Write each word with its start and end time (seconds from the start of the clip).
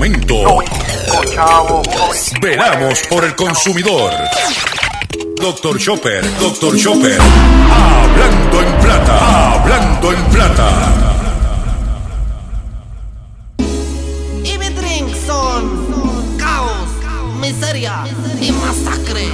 Momento. 0.00 0.64
Veramos 2.40 3.02
por 3.10 3.22
el 3.22 3.36
consumidor. 3.36 4.10
Doctor 5.38 5.78
Chopper, 5.78 6.24
Doctor 6.38 6.74
Chopper. 6.78 7.18
Hablando 7.20 8.62
en 8.62 8.78
plata, 8.80 9.52
hablando 9.52 10.12
en 10.14 10.24
plata. 10.24 10.70
Y 14.42 14.56
mi 14.56 14.70
drink 14.70 15.14
son 15.26 16.34
caos, 16.38 16.88
miseria 17.38 18.02
y 18.40 18.52
masacre. 18.52 19.28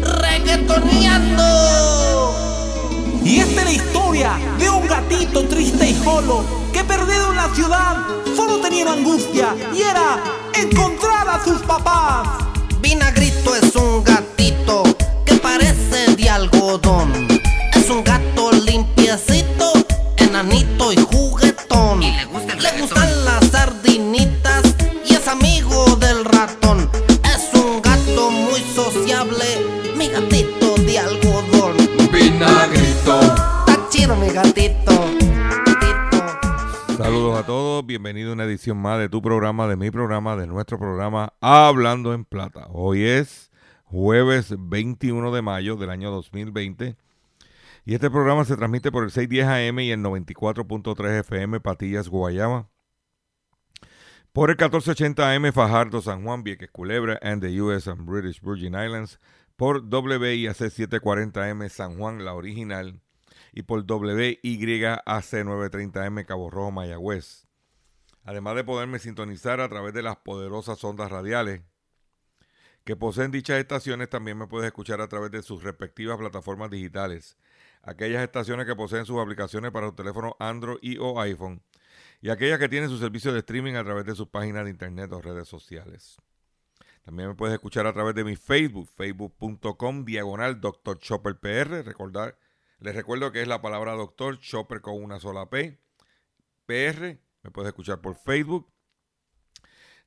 Reggaetoneando. 0.00 1.42
Y 3.24 3.40
esta 3.40 3.62
es 3.62 3.64
la 3.64 3.72
historia 3.72 4.38
de 4.60 4.70
un 4.70 4.86
gatito 4.86 5.42
triste 5.48 5.88
y 5.90 5.94
solo 6.04 6.67
perdido 6.88 7.30
en 7.30 7.36
la 7.36 7.54
ciudad 7.54 7.96
solo 8.34 8.60
tenía 8.60 8.84
una 8.84 8.94
angustia 8.94 9.54
y 9.74 9.82
era 9.82 10.18
encontrar 10.54 11.28
a 11.28 11.44
sus 11.44 11.60
papás. 11.62 12.26
Vinagrito 12.80 13.54
es 13.54 13.76
un 13.76 14.02
gatito 14.02 14.82
que 15.26 15.34
parece 15.34 16.16
de 16.16 16.30
algodón. 16.30 17.27
Bienvenido 37.98 38.30
a 38.30 38.34
una 38.34 38.44
edición 38.44 38.78
más 38.78 39.00
de 39.00 39.08
tu 39.08 39.20
programa, 39.20 39.66
de 39.66 39.74
mi 39.74 39.90
programa, 39.90 40.36
de 40.36 40.46
nuestro 40.46 40.78
programa 40.78 41.32
Hablando 41.40 42.14
en 42.14 42.24
Plata. 42.24 42.68
Hoy 42.70 43.02
es 43.02 43.50
jueves 43.86 44.54
21 44.56 45.34
de 45.34 45.42
mayo 45.42 45.74
del 45.74 45.90
año 45.90 46.12
2020 46.12 46.96
y 47.84 47.94
este 47.94 48.08
programa 48.08 48.44
se 48.44 48.56
transmite 48.56 48.92
por 48.92 49.02
el 49.02 49.10
610 49.10 49.48
AM 49.48 49.80
y 49.80 49.90
el 49.90 50.00
94.3 50.00 51.18
FM 51.22 51.58
Patillas, 51.58 52.08
Guayama. 52.08 52.68
Por 54.32 54.50
el 54.50 54.54
1480 54.54 55.34
AM 55.34 55.52
Fajardo, 55.52 56.00
San 56.00 56.22
Juan, 56.22 56.44
Vieques, 56.44 56.70
Culebra 56.70 57.18
and 57.20 57.42
the 57.42 57.60
US 57.60 57.88
and 57.88 58.06
British 58.06 58.40
Virgin 58.40 58.76
Islands. 58.76 59.18
Por 59.56 59.82
WIAC 59.82 60.54
740M 60.54 61.68
San 61.68 61.98
Juan, 61.98 62.24
la 62.24 62.34
original 62.34 63.00
y 63.52 63.64
por 63.64 63.80
WYAC 63.80 64.38
930M 64.44 66.24
Cabo 66.26 66.48
Rojo, 66.48 66.70
Mayagüez. 66.70 67.47
Además 68.28 68.56
de 68.56 68.64
poderme 68.64 68.98
sintonizar 68.98 69.58
a 69.58 69.70
través 69.70 69.94
de 69.94 70.02
las 70.02 70.16
poderosas 70.16 70.84
ondas 70.84 71.10
radiales 71.10 71.62
que 72.84 72.94
poseen 72.94 73.30
dichas 73.30 73.58
estaciones, 73.58 74.10
también 74.10 74.36
me 74.36 74.46
puedes 74.46 74.66
escuchar 74.66 75.00
a 75.00 75.08
través 75.08 75.30
de 75.30 75.42
sus 75.42 75.62
respectivas 75.62 76.18
plataformas 76.18 76.68
digitales. 76.68 77.38
Aquellas 77.82 78.22
estaciones 78.22 78.66
que 78.66 78.76
poseen 78.76 79.06
sus 79.06 79.18
aplicaciones 79.18 79.70
para 79.70 79.86
su 79.86 79.94
teléfono 79.94 80.36
Android 80.40 80.76
y 80.82 80.98
o 80.98 81.18
iPhone. 81.18 81.62
Y 82.20 82.28
aquellas 82.28 82.58
que 82.58 82.68
tienen 82.68 82.90
su 82.90 82.98
servicio 82.98 83.32
de 83.32 83.38
streaming 83.38 83.76
a 83.76 83.84
través 83.84 84.04
de 84.04 84.14
sus 84.14 84.28
páginas 84.28 84.64
de 84.64 84.72
internet 84.72 85.10
o 85.10 85.22
redes 85.22 85.48
sociales. 85.48 86.18
También 87.06 87.30
me 87.30 87.34
puedes 87.34 87.54
escuchar 87.54 87.86
a 87.86 87.94
través 87.94 88.14
de 88.14 88.24
mi 88.24 88.36
Facebook, 88.36 88.90
facebook.com, 88.94 90.04
diagonal 90.04 90.60
Dr. 90.60 90.98
Chopper 90.98 91.38
PR. 91.38 91.82
Recordar, 91.82 92.36
les 92.80 92.94
recuerdo 92.94 93.32
que 93.32 93.40
es 93.40 93.48
la 93.48 93.62
palabra 93.62 93.92
doctor, 93.92 94.38
Chopper 94.38 94.82
con 94.82 95.02
una 95.02 95.18
sola 95.18 95.48
P, 95.48 95.78
PR. 96.66 97.26
Me 97.42 97.50
puedes 97.50 97.68
escuchar 97.68 98.00
por 98.00 98.14
Facebook. 98.14 98.70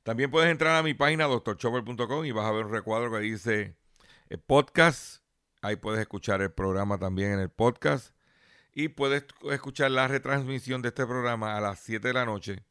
También 0.02 0.30
puedes 0.30 0.50
entrar 0.50 0.76
a 0.76 0.82
mi 0.82 0.94
página 0.94 1.26
drchopper.com 1.26 2.24
y 2.24 2.32
vas 2.32 2.46
a 2.46 2.52
ver 2.52 2.66
un 2.66 2.72
recuadro 2.72 3.12
que 3.12 3.20
dice 3.20 3.76
eh, 4.28 4.38
podcast. 4.38 5.22
Ahí 5.60 5.76
puedes 5.76 6.00
escuchar 6.00 6.42
el 6.42 6.50
programa 6.50 6.98
también 6.98 7.32
en 7.32 7.40
el 7.40 7.50
podcast. 7.50 8.14
Y 8.74 8.88
puedes 8.88 9.24
escuchar 9.50 9.90
la 9.90 10.08
retransmisión 10.08 10.82
de 10.82 10.88
este 10.88 11.06
programa 11.06 11.56
a 11.56 11.60
las 11.60 11.78
7 11.80 12.08
de 12.08 12.14
la 12.14 12.24
noche 12.24 12.64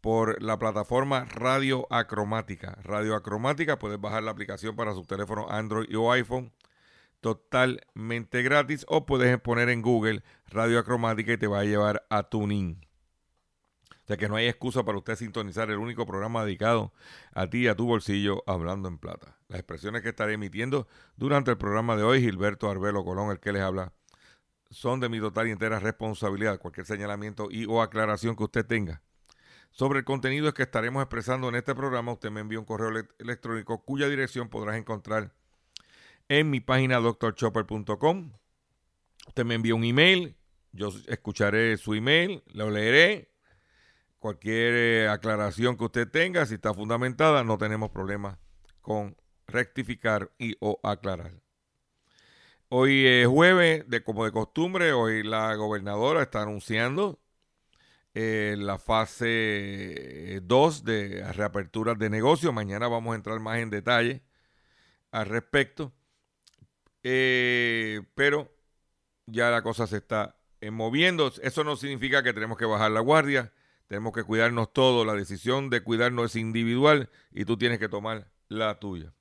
por 0.00 0.42
la 0.42 0.58
plataforma 0.58 1.24
Radio 1.24 1.86
Acromática. 1.90 2.78
Radio 2.82 3.14
Acromática, 3.14 3.78
puedes 3.78 4.00
bajar 4.00 4.22
la 4.22 4.30
aplicación 4.30 4.76
para 4.76 4.94
su 4.94 5.04
teléfono 5.04 5.46
Android 5.50 5.94
o 5.96 6.12
iPhone 6.12 6.52
totalmente 7.20 8.42
gratis 8.42 8.84
o 8.86 9.06
puedes 9.06 9.40
poner 9.40 9.70
en 9.70 9.80
Google 9.80 10.22
Radio 10.46 10.78
Acromática 10.78 11.32
y 11.32 11.38
te 11.38 11.46
va 11.46 11.60
a 11.60 11.64
llevar 11.64 12.06
a 12.10 12.24
Tuning. 12.24 12.86
O 14.04 14.06
sea 14.06 14.18
que 14.18 14.28
no 14.28 14.36
hay 14.36 14.46
excusa 14.46 14.84
para 14.84 14.98
usted 14.98 15.16
sintonizar 15.16 15.70
el 15.70 15.78
único 15.78 16.04
programa 16.04 16.44
dedicado 16.44 16.92
a 17.32 17.48
ti 17.48 17.60
y 17.64 17.68
a 17.68 17.74
tu 17.74 17.86
bolsillo 17.86 18.42
hablando 18.46 18.88
en 18.88 18.98
plata. 18.98 19.38
Las 19.48 19.60
expresiones 19.60 20.02
que 20.02 20.10
estaré 20.10 20.34
emitiendo 20.34 20.86
durante 21.16 21.50
el 21.50 21.56
programa 21.56 21.96
de 21.96 22.02
hoy, 22.02 22.20
Gilberto 22.20 22.70
Arbelo 22.70 23.02
Colón, 23.02 23.30
el 23.30 23.40
que 23.40 23.52
les 23.52 23.62
habla, 23.62 23.94
son 24.70 25.00
de 25.00 25.08
mi 25.08 25.20
total 25.20 25.48
y 25.48 25.52
entera 25.52 25.78
responsabilidad. 25.80 26.58
Cualquier 26.58 26.84
señalamiento 26.84 27.48
y 27.50 27.64
o 27.64 27.80
aclaración 27.80 28.36
que 28.36 28.44
usted 28.44 28.66
tenga 28.66 29.02
sobre 29.70 30.00
el 30.00 30.04
contenido 30.04 30.52
que 30.54 30.62
estaremos 30.62 31.02
expresando 31.02 31.48
en 31.48 31.56
este 31.56 31.74
programa, 31.74 32.12
usted 32.12 32.30
me 32.30 32.40
envía 32.40 32.60
un 32.60 32.64
correo 32.64 32.90
ele- 32.90 33.08
electrónico 33.18 33.84
cuya 33.84 34.08
dirección 34.08 34.48
podrás 34.48 34.76
encontrar 34.76 35.32
en 36.28 36.48
mi 36.50 36.60
página 36.60 37.00
drchopper.com. 37.00 38.32
Usted 39.26 39.44
me 39.44 39.54
envía 39.54 39.74
un 39.74 39.82
email, 39.84 40.36
yo 40.72 40.90
escucharé 41.08 41.76
su 41.76 41.94
email, 41.94 42.42
lo 42.52 42.70
leeré. 42.70 43.33
Cualquier 44.24 44.74
eh, 44.74 45.08
aclaración 45.10 45.76
que 45.76 45.84
usted 45.84 46.08
tenga, 46.08 46.46
si 46.46 46.54
está 46.54 46.72
fundamentada, 46.72 47.44
no 47.44 47.58
tenemos 47.58 47.90
problema 47.90 48.38
con 48.80 49.18
rectificar 49.46 50.30
y 50.38 50.56
o 50.60 50.80
aclarar. 50.82 51.42
Hoy 52.70 53.06
es 53.06 53.26
jueves, 53.26 53.84
de, 53.86 54.02
como 54.02 54.24
de 54.24 54.32
costumbre, 54.32 54.94
hoy 54.94 55.24
la 55.24 55.54
gobernadora 55.56 56.22
está 56.22 56.40
anunciando 56.40 57.20
eh, 58.14 58.56
la 58.58 58.78
fase 58.78 60.40
2 60.42 60.84
de 60.84 61.30
reaperturas 61.34 61.98
de 61.98 62.08
negocio. 62.08 62.50
Mañana 62.50 62.88
vamos 62.88 63.12
a 63.12 63.16
entrar 63.16 63.40
más 63.40 63.58
en 63.58 63.68
detalle 63.68 64.22
al 65.10 65.26
respecto. 65.26 65.92
Eh, 67.02 68.00
pero 68.14 68.50
ya 69.26 69.50
la 69.50 69.60
cosa 69.60 69.86
se 69.86 69.98
está 69.98 70.38
moviendo. 70.72 71.30
Eso 71.42 71.62
no 71.62 71.76
significa 71.76 72.22
que 72.22 72.32
tenemos 72.32 72.56
que 72.56 72.64
bajar 72.64 72.90
la 72.90 73.00
guardia. 73.00 73.52
Tenemos 73.86 74.12
que 74.12 74.24
cuidarnos 74.24 74.72
todos. 74.72 75.06
La 75.06 75.14
decisión 75.14 75.70
de 75.70 75.82
cuidarnos 75.82 76.30
es 76.30 76.36
individual 76.36 77.10
y 77.30 77.44
tú 77.44 77.56
tienes 77.56 77.78
que 77.78 77.88
tomar 77.88 78.30
la 78.48 78.78
tuya. 78.78 79.12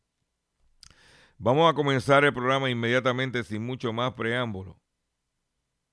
Vamos 1.37 1.69
a 1.69 1.75
comenzar 1.75 2.23
el 2.23 2.33
programa 2.33 2.69
inmediatamente 2.69 3.43
sin 3.43 3.65
mucho 3.65 3.91
más 3.91 4.13
preámbulo. 4.13 4.79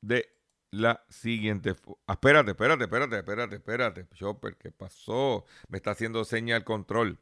De 0.01 0.29
la 0.71 1.05
siguiente. 1.09 1.75
Ah, 2.07 2.13
espérate, 2.13 2.53
espérate, 2.53 2.85
espérate, 2.85 3.17
espérate, 3.17 3.57
espérate. 3.57 4.09
Chopper, 4.15 4.57
¿qué 4.57 4.71
pasó? 4.71 5.45
Me 5.69 5.79
está 5.79 5.91
haciendo 5.93 6.25
seña 6.25 6.57
el 6.57 6.65
control. 6.65 7.19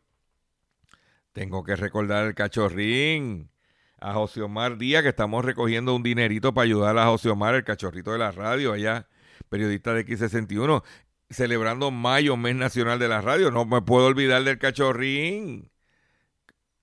Tengo 1.32 1.64
que 1.64 1.76
recordar 1.76 2.26
el 2.26 2.34
cachorrín. 2.34 3.50
A 4.00 4.14
José 4.14 4.42
Omar 4.42 4.78
Díaz, 4.78 5.02
que 5.02 5.08
estamos 5.08 5.44
recogiendo 5.44 5.92
un 5.92 6.04
dinerito 6.04 6.54
para 6.54 6.66
ayudar 6.66 6.96
a 6.98 7.06
José 7.06 7.30
Omar, 7.30 7.56
el 7.56 7.64
cachorrito 7.64 8.12
de 8.12 8.18
la 8.18 8.30
radio, 8.30 8.72
allá, 8.72 9.08
periodista 9.48 9.92
de 9.92 10.06
X61, 10.06 10.84
celebrando 11.30 11.90
mayo, 11.90 12.36
mes 12.36 12.56
nacional 12.56 12.98
de 12.98 13.08
la 13.08 13.20
radio. 13.20 13.50
No 13.50 13.64
me 13.64 13.82
puedo 13.82 14.06
olvidar 14.06 14.44
del 14.44 14.58
cachorrín. 14.58 15.70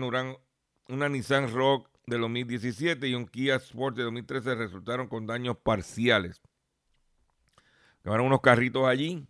una 0.88 1.08
Nissan 1.08 1.52
Rock 1.52 1.88
de 2.06 2.18
2017 2.18 3.08
y 3.08 3.14
un 3.14 3.26
Kia 3.26 3.56
Sport 3.56 3.96
de 3.96 4.04
2013 4.04 4.54
resultaron 4.54 5.08
con 5.08 5.26
daños 5.26 5.56
parciales. 5.56 6.40
Quemaron 8.02 8.26
unos 8.26 8.40
carritos 8.40 8.86
allí. 8.86 9.26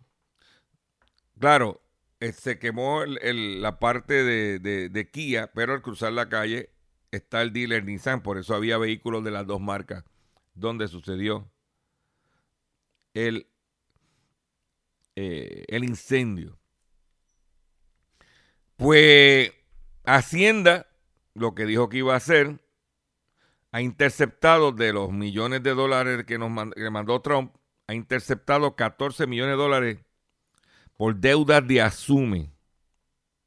Claro, 1.39 1.81
eh, 2.19 2.31
se 2.31 2.59
quemó 2.59 3.05
la 3.05 3.79
parte 3.79 4.23
de, 4.23 5.09
Kia, 5.11 5.51
pero 5.53 5.73
al 5.73 5.81
cruzar 5.81 6.13
la 6.13 6.29
calle 6.29 6.69
está 7.11 7.41
el 7.41 7.53
dealer 7.53 7.85
Nissan, 7.85 8.21
por 8.21 8.37
eso 8.37 8.53
había 8.55 8.77
vehículos 8.77 9.23
de 9.23 9.31
las 9.31 9.47
dos 9.47 9.61
marcas 9.61 10.03
donde 10.53 10.87
sucedió 10.87 11.49
eh, 13.13 13.45
el 15.15 15.83
incendio. 15.83 16.59
Pues 18.75 19.51
Hacienda 20.07 20.86
lo 21.37 21.53
que 21.53 21.65
dijo 21.65 21.87
que 21.87 21.99
iba 21.99 22.13
a 22.13 22.17
hacer, 22.17 22.59
ha 23.71 23.81
interceptado 23.81 24.71
de 24.71 24.91
los 24.91 25.11
millones 25.11 25.61
de 25.61 25.75
dólares 25.75 26.25
que 26.25 26.39
nos 26.39 26.49
mandó 26.49 27.21
Trump, 27.21 27.53
ha 27.87 27.93
interceptado 27.93 28.75
14 28.75 29.27
millones 29.27 29.53
de 29.53 29.57
dólares 29.57 29.99
por 30.97 31.15
deudas 31.15 31.65
de 31.67 31.81
asume. 31.81 32.51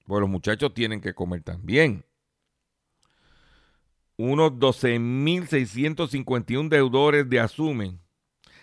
Pues 0.06 0.20
los 0.20 0.30
muchachos 0.30 0.72
tienen 0.72 1.00
que 1.00 1.14
comer 1.14 1.42
también. 1.42 2.04
Unos 4.16 4.52
12.651 4.52 6.68
deudores 6.68 7.28
de 7.28 7.40
asume 7.40 7.98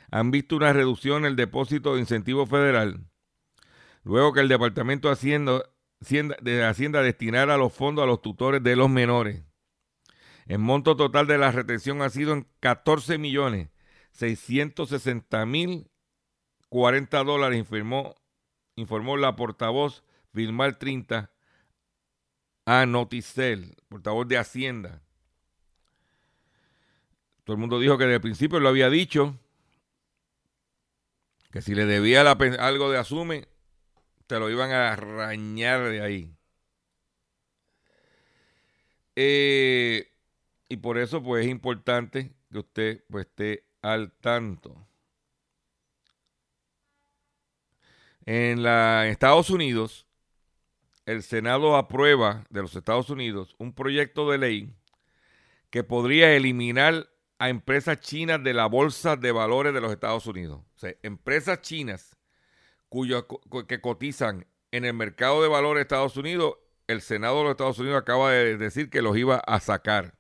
han 0.10 0.32
visto 0.32 0.56
una 0.56 0.72
reducción 0.72 1.26
en 1.26 1.32
el 1.32 1.36
depósito 1.36 1.96
de 1.96 2.00
incentivo 2.00 2.46
federal. 2.46 3.04
Luego 4.04 4.32
que 4.32 4.40
el 4.40 4.48
Departamento 4.48 5.10
de 5.10 5.16
Hacienda 5.16 5.64
de 6.00 6.64
Hacienda 6.64 7.02
destinara 7.02 7.58
los 7.58 7.74
fondos 7.74 8.04
a 8.04 8.08
los 8.08 8.22
tutores 8.22 8.64
de 8.64 8.76
los 8.76 8.90
menores. 8.90 9.44
El 10.46 10.60
monto 10.60 10.96
total 10.96 11.28
de 11.28 11.38
la 11.38 11.52
retención 11.52 12.02
ha 12.02 12.10
sido 12.10 12.34
en 12.34 12.48
14 12.60 13.18
millones 13.18 13.70
660 14.12 15.46
mil 15.46 15.92
40 16.70 17.24
dólares, 17.24 17.60
informó, 17.60 18.16
informó 18.76 19.18
la 19.18 19.36
portavoz 19.36 20.04
Vilmar 20.34 20.78
30 20.78 21.32
a 22.66 22.86
Noticel, 22.86 23.76
portavoz 23.88 24.28
de 24.28 24.38
Hacienda. 24.38 25.02
Todo 27.44 27.56
el 27.56 27.60
mundo 27.60 27.80
dijo 27.80 27.98
que 27.98 28.04
desde 28.04 28.16
el 28.16 28.22
principio 28.22 28.60
lo 28.60 28.68
había 28.68 28.90
dicho, 28.90 29.38
que 31.52 31.62
si 31.62 31.74
le 31.74 31.86
debía 31.86 32.30
algo 32.30 32.92
de 32.92 32.98
asume, 32.98 33.48
te 34.28 34.40
lo 34.40 34.50
iban 34.50 34.72
a 34.72 34.94
arañar 34.94 35.90
de 35.90 36.02
ahí. 36.02 36.38
Eh, 39.16 40.12
y 40.70 40.78
por 40.78 40.98
eso 40.98 41.24
pues 41.24 41.46
es 41.46 41.52
importante 41.52 42.34
que 42.52 42.60
usted 42.60 43.04
pues, 43.10 43.26
esté 43.26 43.66
al 43.82 44.12
tanto. 44.12 44.88
En, 48.26 48.62
la, 48.62 49.08
Estados 49.08 49.50
Unidos, 49.50 50.06
el 51.06 51.24
Senado 51.24 51.78
aprueba 51.78 52.44
de 52.50 52.62
los 52.62 52.76
Estados 52.76 53.10
Unidos 53.10 53.56
un 53.58 53.74
proyecto 53.74 54.30
de 54.30 54.38
ley 54.38 54.76
que 55.70 55.84
podría 55.84 56.34
eliminar 56.36 57.10
a 57.40 57.50
empresas 57.50 58.02
chinas 58.02 58.44
de 58.44 58.54
la 58.54 58.66
Bolsa 58.66 59.16
de 59.16 59.32
Valores 59.32 59.74
de 59.74 59.80
los 59.80 59.92
Estados 59.92 60.26
Unidos. 60.28 60.62
O 60.76 60.80
sea, 60.80 60.94
empresas 61.04 61.62
chinas 61.62 62.17
que 63.68 63.82
cotizan 63.82 64.48
en 64.72 64.86
el 64.86 64.94
mercado 64.94 65.42
de 65.42 65.48
valores 65.48 65.80
de 65.80 65.82
Estados 65.84 66.18
Unidos, 66.18 66.56
el 66.88 67.02
Senado 67.02 67.38
de 67.38 67.44
los 67.44 67.52
Estados 67.52 67.80
Unidos 67.80 68.00
acaba 68.00 68.32
de 68.32 68.58
decir 68.58 68.90
que 68.90 69.02
los 69.02 69.18
iba 69.18 69.38
a 69.38 69.60
sacar. 69.60 70.16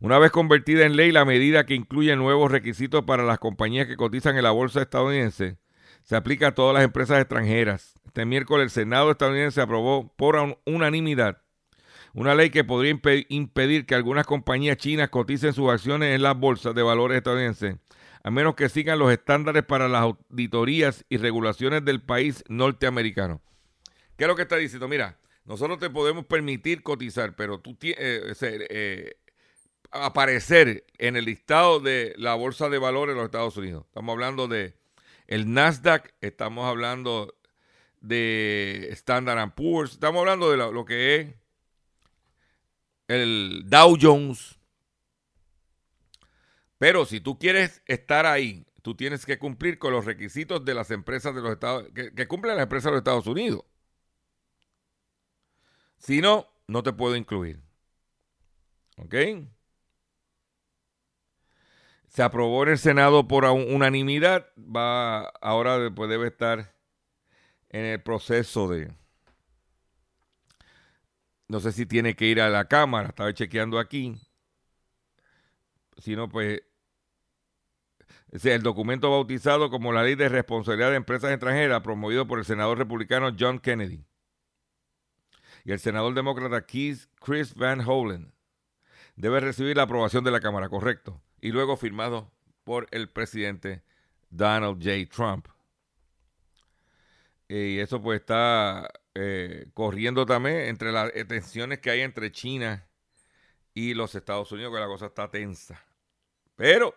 Una 0.00 0.18
vez 0.18 0.30
convertida 0.30 0.86
en 0.86 0.96
ley, 0.96 1.12
la 1.12 1.24
medida 1.24 1.66
que 1.66 1.74
incluye 1.74 2.14
nuevos 2.16 2.50
requisitos 2.50 3.04
para 3.04 3.24
las 3.24 3.38
compañías 3.38 3.86
que 3.86 3.96
cotizan 3.96 4.36
en 4.36 4.44
la 4.44 4.50
bolsa 4.50 4.82
estadounidense 4.82 5.58
se 6.02 6.16
aplica 6.16 6.48
a 6.48 6.54
todas 6.54 6.74
las 6.74 6.84
empresas 6.84 7.20
extranjeras. 7.20 7.94
Este 8.06 8.24
miércoles 8.24 8.64
el 8.64 8.70
Senado 8.70 9.10
estadounidense 9.10 9.60
aprobó 9.60 10.14
por 10.16 10.58
unanimidad 10.64 11.42
una 12.12 12.34
ley 12.34 12.50
que 12.50 12.64
podría 12.64 12.98
impedir 13.28 13.86
que 13.86 13.94
algunas 13.94 14.26
compañías 14.26 14.76
chinas 14.76 15.10
coticen 15.10 15.52
sus 15.52 15.70
acciones 15.70 16.14
en 16.14 16.22
las 16.22 16.36
bolsas 16.36 16.74
de 16.74 16.82
valores 16.82 17.18
estadounidenses 17.18 17.76
a 18.22 18.30
menos 18.30 18.54
que 18.54 18.68
sigan 18.68 18.98
los 18.98 19.12
estándares 19.12 19.64
para 19.64 19.88
las 19.88 20.02
auditorías 20.02 21.04
y 21.08 21.16
regulaciones 21.16 21.84
del 21.84 22.02
país 22.02 22.44
norteamericano. 22.48 23.40
¿Qué 24.16 24.24
es 24.24 24.28
lo 24.28 24.36
que 24.36 24.42
está 24.42 24.56
diciendo? 24.56 24.88
Mira, 24.88 25.18
nosotros 25.44 25.78
te 25.78 25.90
podemos 25.90 26.26
permitir 26.26 26.82
cotizar, 26.82 27.34
pero 27.34 27.60
tú 27.60 27.76
eh, 27.82 28.34
eh, 28.42 29.16
aparecer 29.90 30.84
en 30.98 31.16
el 31.16 31.24
listado 31.24 31.80
de 31.80 32.14
la 32.18 32.34
bolsa 32.34 32.68
de 32.68 32.78
valores 32.78 33.14
de 33.14 33.20
los 33.20 33.26
Estados 33.26 33.56
Unidos. 33.56 33.84
Estamos 33.86 34.12
hablando 34.12 34.48
de 34.48 34.74
el 35.26 35.52
Nasdaq, 35.52 36.12
estamos 36.20 36.66
hablando 36.66 37.34
de 38.00 38.88
Standard 38.92 39.54
Poor's, 39.54 39.92
estamos 39.92 40.20
hablando 40.20 40.50
de 40.50 40.56
lo 40.56 40.84
que 40.84 41.16
es 41.16 41.34
el 43.08 43.64
Dow 43.66 43.96
Jones, 44.00 44.59
pero 46.80 47.04
si 47.04 47.20
tú 47.20 47.38
quieres 47.38 47.82
estar 47.84 48.24
ahí, 48.24 48.66
tú 48.80 48.94
tienes 48.94 49.26
que 49.26 49.38
cumplir 49.38 49.78
con 49.78 49.92
los 49.92 50.06
requisitos 50.06 50.64
de 50.64 50.72
las 50.72 50.90
empresas 50.90 51.34
de 51.34 51.42
los 51.42 51.52
Estados 51.52 51.86
que, 51.94 52.14
que 52.14 52.26
cumplen 52.26 52.56
las 52.56 52.62
empresas 52.62 52.86
de 52.86 52.92
los 52.92 53.00
Estados 53.00 53.26
Unidos. 53.26 53.64
Si 55.98 56.22
no, 56.22 56.46
no 56.68 56.82
te 56.82 56.94
puedo 56.94 57.16
incluir. 57.16 57.60
¿Ok? 58.96 59.14
Se 62.08 62.22
aprobó 62.22 62.62
en 62.62 62.70
el 62.70 62.78
Senado 62.78 63.28
por 63.28 63.44
unanimidad. 63.44 64.46
Va, 64.56 65.28
ahora 65.42 65.90
pues 65.94 66.08
debe 66.08 66.28
estar 66.28 66.74
en 67.68 67.84
el 67.84 68.02
proceso 68.02 68.68
de. 68.68 68.90
No 71.46 71.60
sé 71.60 71.72
si 71.72 71.84
tiene 71.84 72.16
que 72.16 72.24
ir 72.24 72.40
a 72.40 72.48
la 72.48 72.68
Cámara, 72.68 73.10
estaba 73.10 73.34
chequeando 73.34 73.78
aquí. 73.78 74.18
Si 75.98 76.16
no, 76.16 76.30
pues 76.30 76.62
el 78.30 78.62
documento 78.62 79.10
bautizado 79.10 79.70
como 79.70 79.92
la 79.92 80.04
Ley 80.04 80.14
de 80.14 80.28
Responsabilidad 80.28 80.90
de 80.90 80.96
Empresas 80.96 81.32
Extranjeras, 81.32 81.82
promovido 81.82 82.26
por 82.26 82.38
el 82.38 82.44
senador 82.44 82.78
republicano 82.78 83.34
John 83.38 83.58
Kennedy 83.58 84.04
y 85.64 85.72
el 85.72 85.80
senador 85.80 86.14
demócrata 86.14 86.64
Chris 86.64 87.54
Van 87.54 87.80
Hollen, 87.86 88.32
debe 89.16 89.40
recibir 89.40 89.76
la 89.76 89.82
aprobación 89.82 90.24
de 90.24 90.30
la 90.30 90.40
Cámara, 90.40 90.68
correcto, 90.68 91.20
y 91.40 91.50
luego 91.50 91.76
firmado 91.76 92.32
por 92.64 92.86
el 92.92 93.08
presidente 93.08 93.82
Donald 94.30 94.82
J. 94.82 95.08
Trump. 95.14 95.48
Y 97.48 97.78
eso 97.80 98.00
pues 98.00 98.20
está 98.20 98.88
eh, 99.14 99.66
corriendo 99.74 100.24
también 100.24 100.56
entre 100.60 100.92
las 100.92 101.12
tensiones 101.26 101.80
que 101.80 101.90
hay 101.90 102.00
entre 102.00 102.30
China 102.30 102.86
y 103.74 103.94
los 103.94 104.14
Estados 104.14 104.52
Unidos, 104.52 104.72
que 104.72 104.80
la 104.80 104.86
cosa 104.86 105.06
está 105.06 105.30
tensa. 105.30 105.84
Pero 106.54 106.94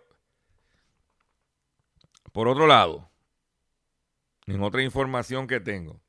por 2.33 2.47
otro 2.47 2.67
lado, 2.67 3.09
en 4.47 4.61
otra 4.61 4.83
información 4.83 5.47
que 5.47 5.61
tengo, 5.61 6.01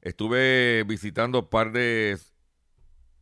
estuve 0.00 0.82
visitando 0.84 1.40
un 1.40 1.48
par 1.48 1.70
de 1.70 2.18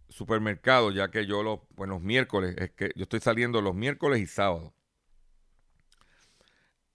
supermercado, 0.09 0.93
ya 0.93 1.11
que 1.11 1.27
yo 1.27 1.43
los, 1.43 1.61
pues 1.75 1.91
los 1.91 2.01
miércoles, 2.01 2.55
es 2.59 2.71
que 2.71 2.93
yo 2.97 3.03
estoy 3.03 3.21
saliendo 3.21 3.61
los 3.61 3.75
miércoles 3.75 4.21
y 4.21 4.27
sábados. 4.27 4.73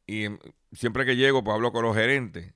Y 0.07 0.25
em, 0.25 0.39
siempre 0.71 1.05
que 1.05 1.17
llego, 1.17 1.43
pues 1.43 1.53
hablo 1.53 1.71
con 1.71 1.83
los 1.83 1.95
gerentes. 1.95 2.53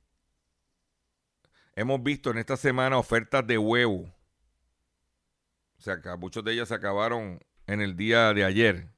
Hemos 1.75 2.01
visto 2.01 2.31
en 2.31 2.37
esta 2.37 2.55
semana 2.55 2.97
ofertas 2.97 3.45
de 3.45 3.57
huevo. 3.57 4.13
O 5.77 5.81
sea, 5.81 6.01
que 6.01 6.09
muchos 6.15 6.43
de 6.43 6.53
ellas 6.53 6.69
se 6.69 6.75
acabaron 6.75 7.39
en 7.67 7.81
el 7.81 7.97
día 7.97 8.33
de 8.33 8.45
ayer. 8.45 8.94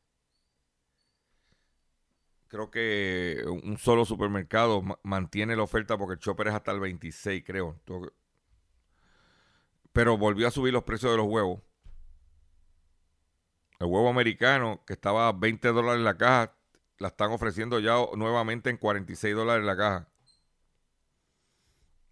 Creo 2.47 2.71
que 2.71 3.43
un 3.45 3.77
solo 3.77 4.05
supermercado 4.05 4.81
mantiene 5.03 5.55
la 5.55 5.63
oferta 5.63 5.97
porque 5.97 6.13
el 6.13 6.19
chopper 6.19 6.47
es 6.47 6.53
hasta 6.53 6.71
el 6.71 6.79
26, 6.79 7.43
creo. 7.45 7.79
Pero 9.91 10.17
volvió 10.17 10.47
a 10.47 10.51
subir 10.51 10.73
los 10.73 10.83
precios 10.83 11.11
de 11.11 11.17
los 11.17 11.27
huevos. 11.27 11.61
El 13.79 13.87
huevo 13.87 14.09
americano, 14.09 14.83
que 14.87 14.93
estaba 14.93 15.27
a 15.27 15.33
20 15.33 15.67
dólares 15.69 16.01
la 16.01 16.17
caja, 16.17 16.55
la 16.99 17.09
están 17.09 17.31
ofreciendo 17.31 17.79
ya 17.79 17.95
nuevamente 18.15 18.69
en 18.69 18.77
46 18.77 19.35
dólares 19.35 19.65
la 19.65 19.77
caja. 19.77 20.07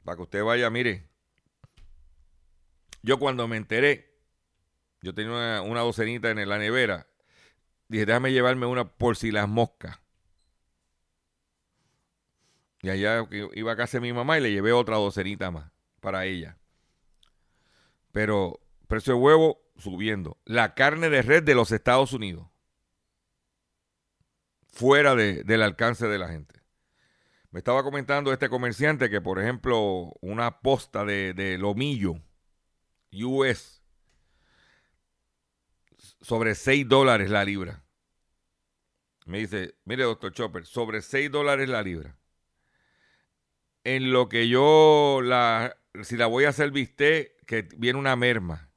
Para 0.03 0.17
que 0.17 0.23
usted 0.23 0.43
vaya, 0.43 0.69
mire. 0.69 1.09
Yo 3.01 3.19
cuando 3.19 3.47
me 3.47 3.57
enteré, 3.57 4.15
yo 5.01 5.13
tenía 5.13 5.61
una, 5.61 5.81
docenita 5.81 6.29
en 6.29 6.47
la 6.47 6.57
nevera. 6.57 7.07
Dije, 7.87 8.05
déjame 8.05 8.31
llevarme 8.31 8.65
una 8.65 8.85
por 8.85 9.15
si 9.15 9.31
las 9.31 9.47
moscas. 9.47 9.99
Y 12.85 12.89
allá 12.91 13.27
iba 13.55 13.71
a 13.71 13.75
casa 13.75 13.97
de 13.97 14.01
mi 14.01 14.13
mamá 14.13 14.37
y 14.37 14.41
le 14.41 14.51
llevé 14.51 14.71
otra 14.71 14.97
docenita 14.97 15.49
más 15.49 15.71
para 16.01 16.25
ella. 16.25 16.59
Pero 18.11 18.59
precio 18.87 19.15
de 19.15 19.19
huevo 19.19 19.59
subiendo. 19.75 20.37
La 20.45 20.75
carne 20.75 21.09
de 21.09 21.23
red 21.23 21.41
de 21.41 21.55
los 21.55 21.71
Estados 21.71 22.13
Unidos. 22.13 22.47
Fuera 24.67 25.15
del 25.15 25.63
alcance 25.63 26.05
de 26.05 26.19
la 26.19 26.27
gente. 26.27 26.61
Me 27.49 27.57
estaba 27.57 27.81
comentando 27.81 28.31
este 28.31 28.49
comerciante 28.49 29.09
que, 29.09 29.19
por 29.19 29.39
ejemplo, 29.39 30.13
una 30.21 30.59
posta 30.59 31.03
de, 31.05 31.33
de 31.33 31.57
lomillo 31.57 32.21
US 33.11 33.81
sobre 36.21 36.53
6 36.53 36.87
dólares 36.87 37.31
la 37.31 37.43
libra. 37.43 37.83
Me 39.25 39.39
dice, 39.39 39.73
mire, 39.85 40.03
doctor 40.03 40.31
Chopper, 40.33 40.67
sobre 40.67 41.01
6 41.01 41.31
dólares 41.31 41.67
la 41.67 41.81
libra. 41.81 42.15
En 43.85 44.11
lo 44.11 44.27
que 44.27 44.49
yo, 44.49 45.21
la, 45.23 45.77
si 46.03 46.17
la 46.17 46.25
voy 46.25 46.43
a 46.43 46.49
hacer 46.49 46.71
viste, 46.71 47.37
que 47.45 47.67
viene 47.77 47.97
una 47.97 48.17
merma, 48.17 48.71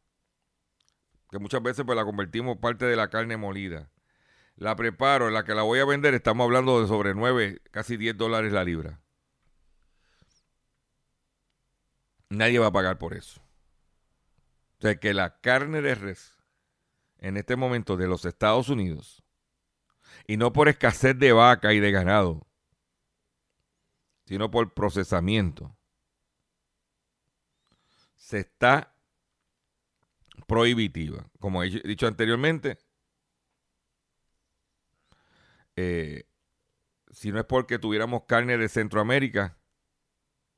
que 1.30 1.38
muchas 1.38 1.62
veces 1.62 1.84
pues 1.84 1.96
la 1.96 2.04
convertimos 2.04 2.58
parte 2.58 2.84
de 2.84 2.94
la 2.94 3.10
carne 3.10 3.36
molida. 3.36 3.90
La 4.56 4.76
preparo, 4.76 5.30
la 5.30 5.44
que 5.44 5.54
la 5.54 5.62
voy 5.62 5.78
a 5.78 5.84
vender, 5.84 6.14
estamos 6.14 6.44
hablando 6.44 6.80
de 6.80 6.88
sobre 6.88 7.14
9, 7.14 7.62
casi 7.70 7.96
10 7.96 8.16
dólares 8.16 8.52
la 8.52 8.64
libra. 8.64 9.00
Nadie 12.28 12.58
va 12.58 12.66
a 12.66 12.72
pagar 12.72 12.98
por 12.98 13.14
eso. 13.14 13.40
O 14.78 14.82
sea 14.82 15.00
que 15.00 15.14
la 15.14 15.40
carne 15.40 15.80
de 15.80 15.94
res 15.94 16.36
en 17.18 17.36
este 17.36 17.56
momento 17.56 17.96
de 17.96 18.08
los 18.08 18.24
Estados 18.24 18.68
Unidos, 18.68 19.22
y 20.26 20.36
no 20.36 20.52
por 20.52 20.68
escasez 20.68 21.18
de 21.18 21.32
vaca 21.32 21.72
y 21.72 21.80
de 21.80 21.90
ganado, 21.90 22.47
sino 24.28 24.50
por 24.50 24.74
procesamiento, 24.74 25.74
se 28.14 28.40
está 28.40 28.94
prohibitiva. 30.46 31.30
Como 31.40 31.62
he 31.62 31.70
dicho 31.70 32.06
anteriormente, 32.06 32.76
eh, 35.76 36.24
si 37.10 37.32
no 37.32 37.38
es 37.38 37.46
porque 37.46 37.78
tuviéramos 37.78 38.24
carne 38.24 38.58
de 38.58 38.68
Centroamérica, 38.68 39.56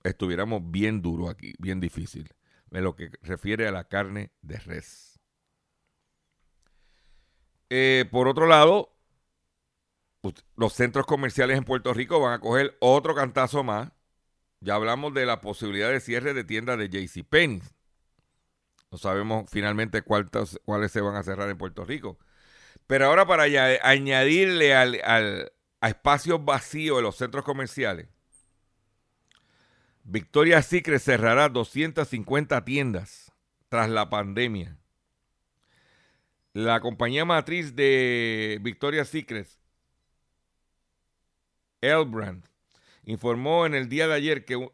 estuviéramos 0.02 0.68
bien 0.68 1.00
duro 1.00 1.28
aquí, 1.28 1.54
bien 1.60 1.78
difícil, 1.78 2.28
en 2.72 2.82
lo 2.82 2.96
que 2.96 3.12
refiere 3.22 3.68
a 3.68 3.70
la 3.70 3.84
carne 3.84 4.32
de 4.42 4.58
res. 4.58 5.20
Eh, 7.68 8.04
por 8.10 8.26
otro 8.26 8.48
lado, 8.48 8.96
los 10.56 10.72
centros 10.74 11.06
comerciales 11.06 11.56
en 11.58 11.64
Puerto 11.64 11.94
Rico 11.94 12.20
van 12.20 12.34
a 12.34 12.40
coger 12.40 12.76
otro 12.80 13.14
cantazo 13.14 13.64
más. 13.64 13.90
Ya 14.60 14.74
hablamos 14.74 15.14
de 15.14 15.24
la 15.24 15.40
posibilidad 15.40 15.90
de 15.90 16.00
cierre 16.00 16.34
de 16.34 16.44
tiendas 16.44 16.78
de 16.78 16.88
JCPenney. 16.88 17.62
No 18.90 18.98
sabemos 18.98 19.48
finalmente 19.50 20.02
cuáles 20.02 20.92
se 20.92 21.00
van 21.00 21.14
a 21.16 21.22
cerrar 21.22 21.48
en 21.48 21.56
Puerto 21.56 21.84
Rico. 21.84 22.18
Pero 22.86 23.06
ahora 23.06 23.26
para 23.26 23.44
añadirle 23.82 24.74
al, 24.74 25.00
a 25.80 25.88
espacios 25.88 26.44
vacíos 26.44 26.98
de 26.98 27.02
los 27.02 27.16
centros 27.16 27.44
comerciales, 27.44 28.08
Victoria 30.02 30.60
Secret 30.60 31.00
cerrará 31.00 31.48
250 31.48 32.64
tiendas 32.64 33.32
tras 33.68 33.88
la 33.88 34.10
pandemia. 34.10 34.76
La 36.52 36.80
compañía 36.80 37.24
matriz 37.24 37.76
de 37.76 38.58
Victoria's 38.60 39.08
Secret, 39.08 39.46
Elbrand, 41.80 42.44
informó 43.04 43.66
en 43.66 43.74
el 43.74 43.88
día 43.88 44.06
de 44.08 44.14
ayer 44.14 44.44
que, 44.44 44.68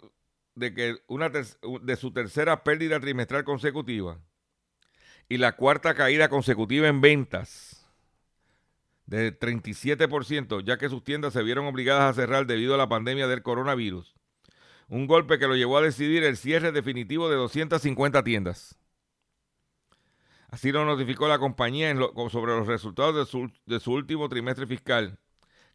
de, 0.55 0.75
que 0.75 0.97
una 1.07 1.29
de 1.29 1.97
su 1.97 2.13
tercera 2.13 2.65
pérdida 2.65 3.01
trimestral 3.01 3.45
consecutiva 3.45 4.19
y 5.29 5.39
la 5.39 5.57
cuarta 5.57 5.95
caída 5.95 6.29
consecutiva 6.29 6.89
en 6.89 7.01
ventas 7.01 7.87
de 9.07 9.39
37%, 9.39 10.65
ya 10.65 10.79
que 10.79 10.89
sus 10.89 11.05
tiendas 11.05 11.33
se 11.33 11.43
vieron 11.43 11.67
obligadas 11.67 12.11
a 12.11 12.21
cerrar 12.21 12.47
debido 12.47 12.75
a 12.75 12.79
la 12.79 12.89
pandemia 12.89 13.27
del 13.29 13.43
coronavirus. 13.43 14.15
Un 14.89 15.07
golpe 15.07 15.39
que 15.39 15.49
lo 15.49 15.57
llevó 15.57 15.79
a 15.79 15.83
decidir 15.83 16.23
el 16.25 16.37
cierre 16.37 16.73
definitivo 16.73 17.29
de 17.29 17.37
250 17.37 18.23
tiendas. 18.23 18.79
Así 20.49 20.71
lo 20.71 20.85
notificó 20.85 21.27
la 21.29 21.39
compañía 21.39 21.95
sobre 22.31 22.57
los 22.57 22.67
resultados 22.67 23.31
de 23.67 23.81
su, 23.81 23.93
último 23.93 24.29
trimestre 24.29 24.67
fiscal, 24.67 25.19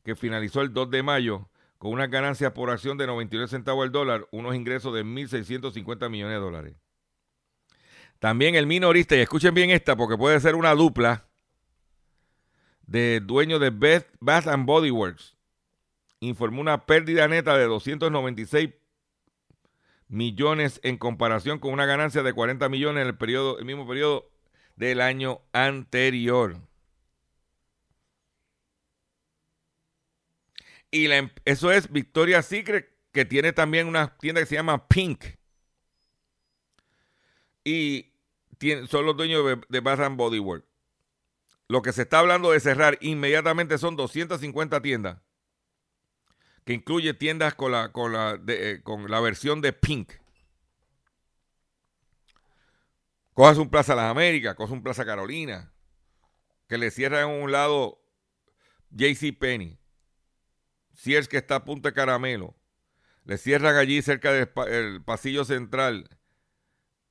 que 0.03 0.15
finalizó 0.15 0.61
el 0.61 0.73
2 0.73 0.89
de 0.89 1.03
mayo 1.03 1.49
con 1.77 1.91
una 1.91 2.07
ganancia 2.07 2.53
por 2.53 2.69
acción 2.69 2.97
de 2.97 3.07
99 3.07 3.47
centavos 3.47 3.83
al 3.83 3.91
dólar, 3.91 4.27
unos 4.31 4.55
ingresos 4.55 4.93
de 4.93 5.03
1.650 5.03 6.09
millones 6.09 6.35
de 6.35 6.39
dólares. 6.39 6.75
También 8.19 8.53
el 8.53 8.67
minorista, 8.67 9.15
y 9.15 9.19
escuchen 9.19 9.55
bien 9.55 9.71
esta 9.71 9.95
porque 9.95 10.15
puede 10.15 10.39
ser 10.39 10.53
una 10.53 10.75
dupla, 10.75 11.25
de 12.85 13.19
dueño 13.19 13.57
de 13.57 13.69
Bath 14.19 14.47
and 14.47 14.65
Body 14.65 14.91
Works, 14.91 15.35
informó 16.19 16.61
una 16.61 16.85
pérdida 16.85 17.27
neta 17.27 17.57
de 17.57 17.65
296 17.65 18.69
millones 20.07 20.79
en 20.83 20.97
comparación 20.97 21.57
con 21.57 21.71
una 21.73 21.85
ganancia 21.85 22.21
de 22.21 22.33
40 22.33 22.67
millones 22.69 23.01
en 23.01 23.07
el, 23.07 23.17
periodo, 23.17 23.57
el 23.57 23.65
mismo 23.65 23.87
periodo 23.87 24.29
del 24.75 25.01
año 25.01 25.41
anterior. 25.53 26.57
Y 30.91 31.09
em, 31.09 31.29
eso 31.45 31.71
es 31.71 31.91
Victoria 31.91 32.41
Secret, 32.41 32.89
que 33.11 33.25
tiene 33.25 33.53
también 33.53 33.87
una 33.87 34.17
tienda 34.17 34.41
que 34.41 34.47
se 34.47 34.55
llama 34.55 34.87
Pink. 34.87 35.23
Y 37.63 38.11
son 38.89 39.05
los 39.05 39.15
dueños 39.15 39.45
de, 39.45 39.61
de 39.69 39.79
Bath 39.79 40.01
and 40.01 40.17
Body 40.17 40.39
Works. 40.39 40.67
Lo 41.71 41.81
que 41.81 41.93
se 41.93 42.01
está 42.01 42.19
hablando 42.19 42.51
de 42.51 42.59
cerrar 42.59 42.97
inmediatamente 42.99 43.77
son 43.77 43.95
250 43.95 44.81
tiendas. 44.81 45.21
Que 46.65 46.73
incluye 46.73 47.13
tiendas 47.13 47.55
con 47.55 47.71
la, 47.71 47.93
con 47.93 48.11
la, 48.11 48.37
eh, 48.47 48.81
con 48.83 49.09
la 49.09 49.21
versión 49.21 49.61
de 49.61 49.71
Pink. 49.71 50.11
Cojas 53.33 53.57
un 53.57 53.69
Plaza 53.69 53.95
Las 53.95 54.11
Américas, 54.11 54.55
cojas 54.55 54.73
un 54.73 54.83
Plaza 54.83 55.05
Carolina, 55.05 55.71
que 56.67 56.77
le 56.77 56.91
cierran 56.91 57.29
en 57.29 57.41
un 57.41 57.51
lado 57.51 58.03
JC 58.89 59.31
Penny, 59.39 59.79
es 61.05 61.27
que 61.27 61.37
está 61.37 61.55
a 61.55 61.65
punto 61.65 61.89
de 61.89 61.93
caramelo, 61.93 62.55
le 63.25 63.37
cierran 63.37 63.75
allí 63.75 64.01
cerca 64.01 64.31
del 64.31 65.03
pasillo 65.03 65.45
central, 65.45 66.09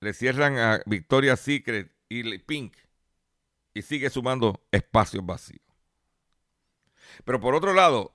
le 0.00 0.12
cierran 0.12 0.58
a 0.58 0.82
Victoria 0.86 1.36
Secret 1.36 1.92
y 2.08 2.38
Pink, 2.38 2.76
y 3.74 3.82
sigue 3.82 4.10
sumando 4.10 4.66
espacios 4.72 5.24
vacíos. 5.24 5.62
Pero 7.24 7.40
por 7.40 7.54
otro 7.54 7.74
lado, 7.74 8.14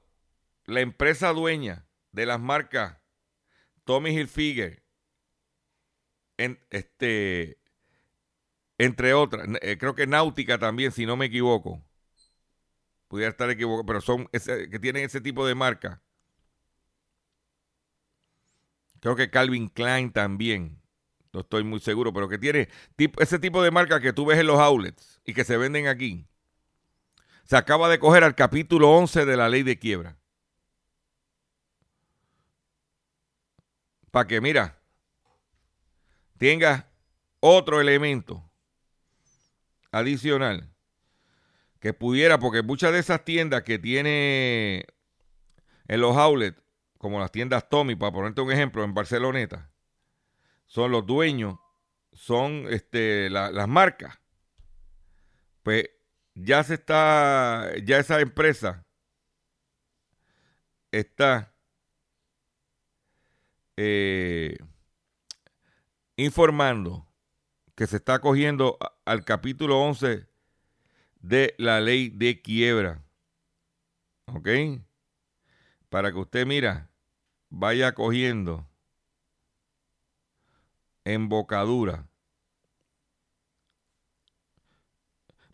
la 0.65 0.81
empresa 0.81 1.29
dueña 1.29 1.85
de 2.11 2.25
las 2.25 2.39
marcas 2.39 2.97
Tommy 3.83 4.11
Hilfiger, 4.11 4.83
este, 6.37 7.59
entre 8.77 9.13
otras, 9.13 9.47
eh, 9.61 9.77
creo 9.77 9.95
que 9.95 10.07
Náutica 10.07 10.57
también, 10.57 10.91
si 10.91 11.05
no 11.05 11.15
me 11.15 11.27
equivoco. 11.27 11.81
Pudiera 13.07 13.29
estar 13.29 13.49
equivocado, 13.49 13.85
pero 13.85 14.01
son 14.01 14.27
que 14.27 14.79
tienen 14.79 15.03
ese 15.05 15.21
tipo 15.21 15.45
de 15.45 15.55
marca. 15.55 16.01
Creo 18.99 19.15
que 19.15 19.29
Calvin 19.29 19.67
Klein 19.67 20.11
también. 20.11 20.81
no 21.31 21.41
estoy 21.41 21.63
muy 21.63 21.79
seguro, 21.79 22.11
pero 22.11 22.27
que 22.27 22.37
tiene 22.37 22.69
ese 23.19 23.39
tipo 23.39 23.61
de 23.61 23.69
marca 23.69 23.99
que 23.99 24.13
tú 24.13 24.25
ves 24.25 24.39
en 24.39 24.47
los 24.47 24.59
outlets 24.59 25.21
y 25.25 25.33
que 25.33 25.43
se 25.43 25.57
venden 25.57 25.87
aquí. 25.87 26.25
Se 27.43 27.55
acaba 27.55 27.89
de 27.89 27.99
coger 27.99 28.23
al 28.23 28.33
capítulo 28.33 28.89
11 28.91 29.25
de 29.25 29.37
la 29.37 29.49
ley 29.49 29.61
de 29.61 29.77
quiebra. 29.77 30.17
Para 34.09 34.27
que, 34.27 34.41
mira, 34.41 34.81
tenga 36.37 36.89
otro 37.39 37.81
elemento 37.81 38.49
adicional 39.91 40.74
que 41.85 41.93
pudiera, 41.93 42.39
porque 42.39 42.63
muchas 42.63 42.91
de 42.93 42.97
esas 42.97 43.23
tiendas 43.23 43.61
que 43.61 43.77
tiene 43.77 44.87
en 45.87 46.01
los 46.01 46.17
outlets, 46.17 46.59
como 46.97 47.19
las 47.19 47.31
tiendas 47.31 47.69
Tommy, 47.69 47.95
para 47.95 48.11
ponerte 48.11 48.41
un 48.41 48.51
ejemplo, 48.51 48.83
en 48.83 48.95
Barceloneta, 48.95 49.69
son 50.65 50.89
los 50.89 51.05
dueños, 51.05 51.59
son 52.11 52.65
este, 52.71 53.29
las 53.29 53.67
marcas. 53.67 54.19
Pues 55.61 55.87
ya 56.33 56.63
se 56.63 56.73
está, 56.73 57.71
ya 57.83 57.99
esa 57.99 58.19
empresa 58.19 58.83
está 60.91 61.53
eh, 63.77 64.57
informando 66.15 67.07
que 67.75 67.85
se 67.85 67.97
está 67.97 68.17
cogiendo 68.17 68.79
al 69.05 69.23
capítulo 69.23 69.79
11 69.81 70.33
de 71.25 71.55
la 71.57 71.81
ley 71.81 72.09
de 72.09 72.39
quiebra. 72.41 73.03
¿Ok? 74.27 74.47
Para 75.89 76.11
que 76.11 76.19
usted, 76.19 76.45
mira, 76.45 76.89
vaya 77.49 77.93
cogiendo 77.93 78.67
embocadura. 81.03 82.07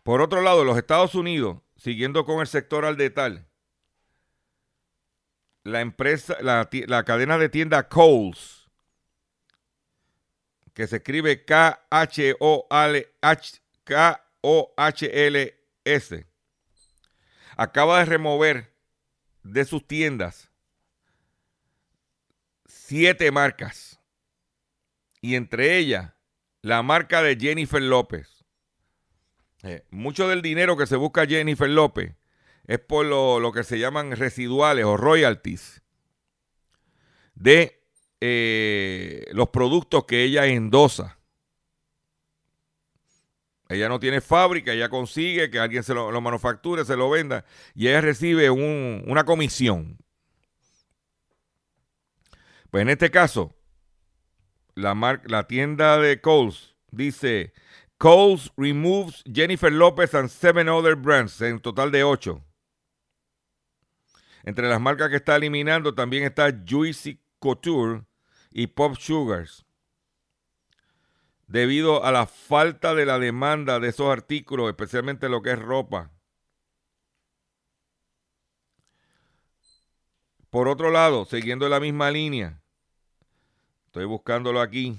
Por 0.02 0.20
otro 0.20 0.42
lado, 0.42 0.64
los 0.64 0.76
Estados 0.76 1.14
Unidos, 1.14 1.62
siguiendo 1.76 2.26
con 2.26 2.40
el 2.40 2.46
sector 2.46 2.84
al 2.84 2.96
detalle, 2.96 3.46
la 5.62 5.80
empresa, 5.80 6.36
la, 6.42 6.68
la 6.86 7.04
cadena 7.04 7.38
de 7.38 7.48
tienda 7.48 7.88
Coles, 7.88 8.68
que 10.74 10.86
se 10.86 10.96
escribe 10.96 11.44
K-H-O-H-L-S, 15.84 16.26
acaba 17.56 17.98
de 17.98 18.04
remover 18.06 18.72
de 19.42 19.64
sus 19.64 19.86
tiendas 19.86 20.50
siete 22.66 23.30
marcas. 23.30 24.00
Y 25.20 25.36
entre 25.36 25.76
ellas, 25.78 26.12
la 26.62 26.82
marca 26.82 27.22
de 27.22 27.36
Jennifer 27.36 27.82
López. 27.82 28.44
Eh, 29.62 29.84
mucho 29.90 30.28
del 30.28 30.42
dinero 30.42 30.76
que 30.76 30.86
se 30.86 30.96
busca 30.96 31.26
Jennifer 31.26 31.70
López 31.70 32.16
es 32.66 32.80
por 32.80 33.06
lo, 33.06 33.52
que 33.52 33.62
se 33.62 33.78
llaman 33.78 34.16
residuales 34.16 34.84
o 34.84 34.96
royalties 34.96 35.82
de 37.34 37.80
eh, 38.20 39.26
los 39.32 39.50
productos 39.50 40.04
que 40.04 40.24
ella 40.24 40.46
endosa. 40.46 41.18
Ella 43.72 43.88
no 43.88 43.98
tiene 43.98 44.20
fábrica, 44.20 44.72
ella 44.72 44.88
consigue 44.88 45.50
que 45.50 45.58
alguien 45.58 45.82
se 45.82 45.94
lo, 45.94 46.20
manufacture, 46.20 46.84
se 46.84 46.96
lo 46.96 47.08
venda 47.08 47.44
y 47.74 47.88
ella 47.88 48.02
recibe 48.02 48.50
una 48.50 49.24
comisión. 49.24 49.98
Pues 52.70 52.82
en 52.82 52.90
este 52.90 53.10
caso, 53.10 53.54
la, 54.74 55.20
la 55.24 55.46
tienda 55.46 55.98
de 55.98 56.20
Coles 56.20 56.74
dice, 56.90 57.54
Coles 57.96 58.52
removes 58.56 59.22
Jennifer 59.32 59.72
Lopez 59.72 60.14
and 60.14 60.28
seven 60.28 60.68
other 60.68 60.94
brands, 60.94 61.40
en 61.40 61.60
total 61.60 61.90
de 61.90 62.04
ocho. 62.04 62.42
Entre 64.44 64.68
las 64.68 64.80
marcas 64.80 65.08
que 65.08 65.16
está 65.16 65.36
eliminando 65.36 65.94
también 65.94 66.24
está 66.24 66.52
Juicy 66.68 67.20
Couture 67.38 68.04
y 68.50 68.66
Pop 68.66 68.96
Sugars. 68.98 69.64
Debido 71.52 72.02
a 72.02 72.10
la 72.12 72.24
falta 72.24 72.94
de 72.94 73.04
la 73.04 73.18
demanda 73.18 73.78
de 73.78 73.88
esos 73.88 74.10
artículos, 74.10 74.70
especialmente 74.70 75.28
lo 75.28 75.42
que 75.42 75.50
es 75.50 75.58
ropa. 75.58 76.10
Por 80.48 80.66
otro 80.66 80.90
lado, 80.90 81.26
siguiendo 81.26 81.68
la 81.68 81.78
misma 81.78 82.10
línea, 82.10 82.62
estoy 83.84 84.06
buscándolo 84.06 84.62
aquí, 84.62 84.98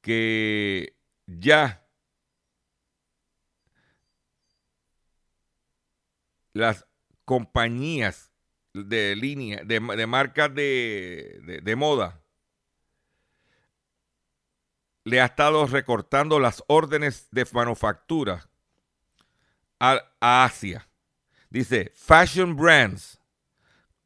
que 0.00 0.96
ya 1.28 1.86
las 6.52 6.84
compañías 7.24 8.32
de 8.74 9.14
línea, 9.14 9.62
de, 9.64 9.78
marcas 10.08 10.52
de, 10.52 11.60
de, 11.62 11.76
moda, 11.76 12.21
le 15.04 15.20
ha 15.20 15.26
estado 15.26 15.66
recortando 15.66 16.38
las 16.38 16.62
órdenes 16.66 17.28
de 17.30 17.46
manufactura 17.52 18.48
a, 19.80 20.00
Asia. 20.20 20.88
Dice, 21.50 21.92
fashion 21.94 22.54
brands 22.56 23.18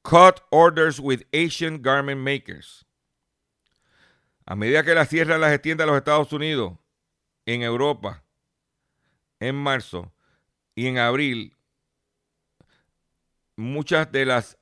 cut 0.03 0.41
orders 0.51 0.99
with 0.99 1.23
Asian 1.33 1.83
garment 1.83 2.21
makers. 2.21 2.85
A 4.47 4.55
medida 4.55 4.85
que 4.85 4.95
la 4.95 5.05
cierran 5.05 5.41
las 5.41 5.53
extiende 5.53 5.83
a 5.83 5.87
los 5.87 5.97
Estados 5.97 6.33
Unidos, 6.33 6.79
en 7.45 7.63
Europa, 7.63 8.25
en 9.41 9.57
marzo 9.57 10.13
y 10.75 10.87
en 10.87 10.99
abril, 10.99 11.57
muchas 13.57 14.11
de 14.13 14.25
las 14.25 14.57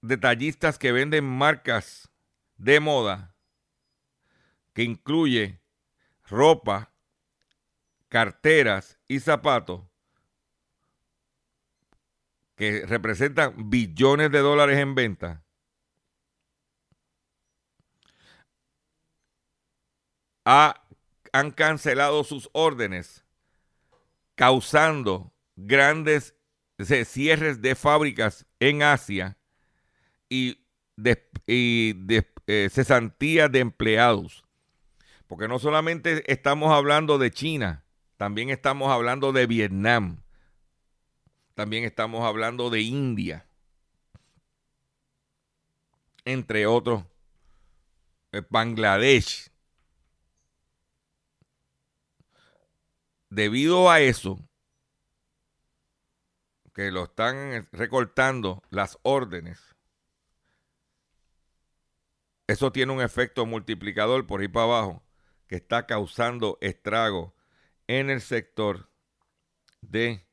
detallistas 0.00 0.78
que 0.78 0.92
venden 0.92 1.24
marcas 1.24 2.10
de 2.56 2.80
moda, 2.80 3.33
que 4.74 4.82
incluye 4.82 5.60
ropa, 6.28 6.92
carteras 8.08 8.98
y 9.08 9.20
zapatos, 9.20 9.82
que 12.56 12.84
representan 12.86 13.70
billones 13.70 14.30
de 14.30 14.38
dólares 14.40 14.78
en 14.78 14.94
venta, 14.94 15.44
han 20.44 21.50
cancelado 21.50 22.22
sus 22.22 22.48
órdenes, 22.52 23.24
causando 24.34 25.32
grandes 25.56 26.34
cierres 27.04 27.62
de 27.62 27.74
fábricas 27.74 28.46
en 28.60 28.82
Asia 28.82 29.38
y, 30.28 30.58
eh, 31.46 32.68
cesantías 32.70 33.50
de 33.50 33.60
empleados. 33.60 34.43
Porque 35.26 35.48
no 35.48 35.58
solamente 35.58 36.30
estamos 36.30 36.72
hablando 36.72 37.18
de 37.18 37.30
China, 37.30 37.84
también 38.16 38.50
estamos 38.50 38.90
hablando 38.90 39.32
de 39.32 39.46
Vietnam, 39.46 40.22
también 41.54 41.84
estamos 41.84 42.24
hablando 42.24 42.68
de 42.70 42.82
India, 42.82 43.46
entre 46.24 46.66
otros, 46.66 47.04
eh, 48.32 48.42
Bangladesh. 48.48 49.50
Debido 53.30 53.90
a 53.90 54.00
eso, 54.00 54.38
que 56.72 56.90
lo 56.90 57.04
están 57.04 57.68
recortando 57.72 58.62
las 58.70 58.98
órdenes, 59.02 59.74
eso 62.46 62.70
tiene 62.70 62.92
un 62.92 63.00
efecto 63.00 63.46
multiplicador 63.46 64.26
por 64.26 64.40
ahí 64.40 64.48
para 64.48 64.64
abajo 64.64 65.03
está 65.56 65.86
causando 65.86 66.58
estrago 66.60 67.34
en 67.86 68.10
el 68.10 68.20
sector 68.20 68.90
de 69.80 70.26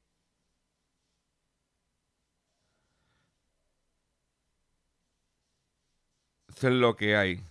Eso 6.61 6.67
es 6.67 6.75
lo 6.75 6.95
que 6.95 7.15
hay. 7.15 7.43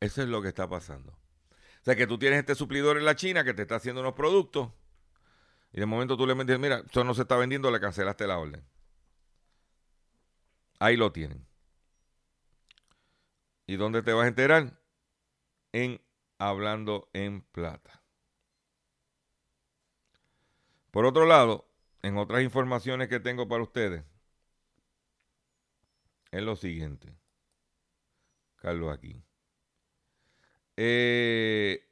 Eso 0.00 0.22
es 0.22 0.28
lo 0.28 0.42
que 0.42 0.48
está 0.48 0.68
pasando. 0.68 1.12
O 1.12 1.84
sea, 1.84 1.96
que 1.96 2.06
tú 2.06 2.18
tienes 2.18 2.38
este 2.40 2.54
suplidor 2.54 2.96
en 2.98 3.04
la 3.04 3.16
China 3.16 3.44
que 3.44 3.54
te 3.54 3.62
está 3.62 3.76
haciendo 3.76 4.00
unos 4.02 4.14
productos 4.14 4.70
y 5.72 5.80
de 5.80 5.86
momento 5.86 6.16
tú 6.16 6.26
le 6.26 6.34
metes, 6.34 6.58
mira, 6.58 6.78
esto 6.86 7.02
no 7.04 7.14
se 7.14 7.22
está 7.22 7.36
vendiendo, 7.36 7.70
le 7.70 7.80
cancelaste 7.80 8.26
la 8.26 8.38
orden. 8.38 8.64
Ahí 10.78 10.96
lo 10.96 11.12
tienen. 11.12 11.46
¿Y 13.66 13.76
dónde 13.76 14.02
te 14.02 14.12
vas 14.12 14.24
a 14.24 14.28
enterar? 14.28 14.80
En 15.72 16.00
Hablando 16.38 17.08
en 17.12 17.42
Plata. 17.42 18.02
Por 20.90 21.06
otro 21.06 21.24
lado, 21.24 21.68
en 22.02 22.18
otras 22.18 22.42
informaciones 22.42 23.08
que 23.08 23.20
tengo 23.20 23.48
para 23.48 23.62
ustedes, 23.62 24.04
es 26.30 26.42
lo 26.42 26.56
siguiente. 26.56 27.14
Carlos 28.56 28.92
aquí. 28.92 29.22
Eh, 30.76 31.88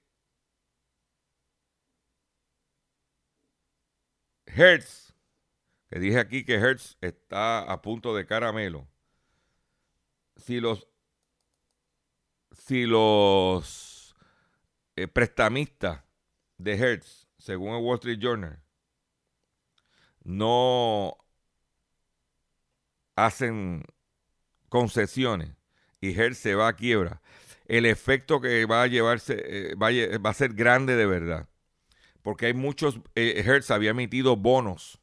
Hertz, 4.46 5.14
que 5.88 5.98
dije 5.98 6.18
aquí 6.18 6.44
que 6.44 6.54
Hertz 6.54 6.96
está 7.00 7.60
a 7.62 7.82
punto 7.82 8.14
de 8.14 8.26
caramelo. 8.26 8.88
Si 10.36 10.60
los, 10.60 10.89
si 12.60 12.84
los 12.84 14.14
eh, 14.94 15.08
prestamistas 15.08 16.02
de 16.58 16.74
Hertz, 16.74 17.26
según 17.38 17.74
el 17.74 17.82
Wall 17.82 17.96
Street 17.96 18.18
Journal, 18.20 18.60
no 20.22 21.16
hacen 23.16 23.82
concesiones 24.68 25.50
y 26.02 26.12
Hertz 26.12 26.38
se 26.38 26.54
va 26.54 26.68
a 26.68 26.76
quiebra, 26.76 27.22
el 27.66 27.86
efecto 27.86 28.40
que 28.40 28.66
va 28.66 28.82
a 28.82 28.86
llevarse 28.86 29.70
eh, 29.70 29.74
va, 29.74 30.30
a, 30.30 30.34
ser 30.34 30.52
grande 30.52 30.96
de 30.96 31.06
verdad. 31.06 31.48
Porque 32.22 32.46
hay 32.46 32.54
muchos, 32.54 33.00
eh, 33.14 33.42
Hertz 33.44 33.70
había 33.70 33.90
emitido 33.90 34.36
bonos 34.36 35.00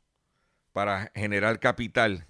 para 0.74 1.12
generar 1.16 1.60
capital 1.60 2.28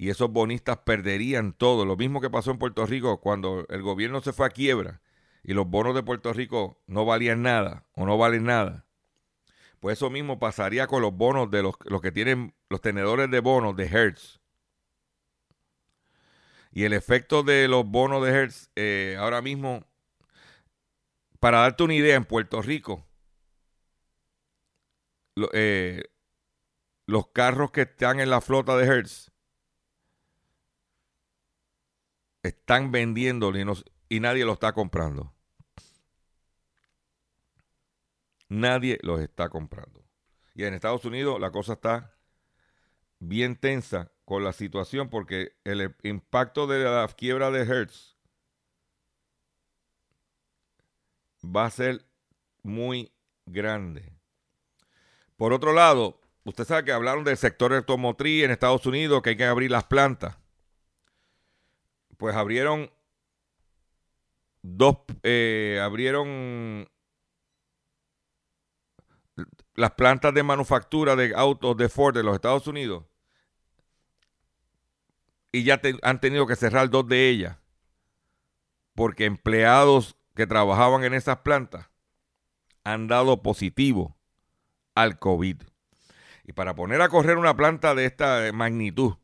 y 0.00 0.08
esos 0.08 0.32
bonistas 0.32 0.78
perderían 0.78 1.52
todo. 1.52 1.84
Lo 1.84 1.94
mismo 1.94 2.22
que 2.22 2.30
pasó 2.30 2.50
en 2.50 2.58
Puerto 2.58 2.86
Rico 2.86 3.20
cuando 3.20 3.66
el 3.68 3.82
gobierno 3.82 4.22
se 4.22 4.32
fue 4.32 4.46
a 4.46 4.48
quiebra 4.48 5.02
y 5.42 5.52
los 5.52 5.68
bonos 5.68 5.94
de 5.94 6.02
Puerto 6.02 6.32
Rico 6.32 6.82
no 6.86 7.04
valían 7.04 7.42
nada 7.42 7.84
o 7.92 8.06
no 8.06 8.16
valen 8.16 8.44
nada. 8.44 8.86
Pues 9.78 9.98
eso 9.98 10.08
mismo 10.08 10.38
pasaría 10.38 10.86
con 10.86 11.02
los 11.02 11.12
bonos 11.12 11.50
de 11.50 11.62
los, 11.62 11.74
los 11.84 12.00
que 12.00 12.12
tienen 12.12 12.54
los 12.70 12.80
tenedores 12.80 13.30
de 13.30 13.40
bonos 13.40 13.76
de 13.76 13.88
Hertz. 13.88 14.40
Y 16.72 16.84
el 16.84 16.94
efecto 16.94 17.42
de 17.42 17.68
los 17.68 17.84
bonos 17.84 18.24
de 18.24 18.30
Hertz, 18.30 18.70
eh, 18.76 19.18
ahora 19.18 19.42
mismo, 19.42 19.84
para 21.40 21.58
darte 21.58 21.82
una 21.82 21.94
idea, 21.94 22.16
en 22.16 22.24
Puerto 22.24 22.62
Rico, 22.62 23.06
eh, 25.52 26.04
los 27.04 27.26
carros 27.34 27.70
que 27.70 27.82
están 27.82 28.18
en 28.18 28.30
la 28.30 28.40
flota 28.40 28.78
de 28.78 28.86
Hertz 28.86 29.29
están 32.42 32.90
vendiendo 32.90 33.50
y, 33.56 33.64
y 34.08 34.20
nadie 34.20 34.44
los 34.44 34.54
está 34.54 34.72
comprando. 34.72 35.32
Nadie 38.48 38.98
los 39.02 39.20
está 39.20 39.48
comprando. 39.48 40.04
Y 40.54 40.64
en 40.64 40.74
Estados 40.74 41.04
Unidos 41.04 41.40
la 41.40 41.50
cosa 41.50 41.74
está 41.74 42.14
bien 43.20 43.56
tensa 43.56 44.10
con 44.24 44.42
la 44.42 44.52
situación 44.52 45.08
porque 45.08 45.56
el 45.64 45.94
impacto 46.02 46.66
de 46.66 46.84
la 46.84 47.06
quiebra 47.08 47.50
de 47.50 47.62
Hertz 47.62 48.16
va 51.44 51.66
a 51.66 51.70
ser 51.70 52.04
muy 52.62 53.12
grande. 53.46 54.12
Por 55.36 55.52
otro 55.52 55.72
lado, 55.72 56.20
usted 56.44 56.64
sabe 56.64 56.84
que 56.84 56.92
hablaron 56.92 57.24
del 57.24 57.36
sector 57.36 57.72
automotriz 57.72 58.44
en 58.44 58.50
Estados 58.50 58.84
Unidos, 58.86 59.22
que 59.22 59.30
hay 59.30 59.36
que 59.36 59.44
abrir 59.44 59.70
las 59.70 59.84
plantas. 59.84 60.39
Pues 62.20 62.36
abrieron 62.36 62.90
dos, 64.60 64.98
eh, 65.22 65.80
abrieron 65.82 66.86
las 69.74 69.92
plantas 69.92 70.34
de 70.34 70.42
manufactura 70.42 71.16
de 71.16 71.34
autos 71.34 71.78
de 71.78 71.88
Ford 71.88 72.14
de 72.14 72.22
los 72.22 72.34
Estados 72.34 72.66
Unidos 72.66 73.04
y 75.50 75.64
ya 75.64 75.80
han 76.02 76.20
tenido 76.20 76.46
que 76.46 76.56
cerrar 76.56 76.90
dos 76.90 77.08
de 77.08 77.30
ellas 77.30 77.56
porque 78.94 79.24
empleados 79.24 80.14
que 80.34 80.46
trabajaban 80.46 81.04
en 81.04 81.14
esas 81.14 81.38
plantas 81.38 81.88
han 82.84 83.08
dado 83.08 83.40
positivo 83.40 84.18
al 84.94 85.18
COVID. 85.18 85.62
Y 86.44 86.52
para 86.52 86.74
poner 86.74 87.00
a 87.00 87.08
correr 87.08 87.38
una 87.38 87.56
planta 87.56 87.94
de 87.94 88.04
esta 88.04 88.50
magnitud, 88.52 89.14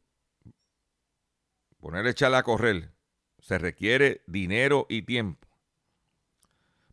poner 1.86 2.04
echarla 2.08 2.38
a 2.38 2.42
correr, 2.42 2.90
se 3.38 3.58
requiere 3.58 4.24
dinero 4.26 4.86
y 4.88 5.02
tiempo. 5.02 5.46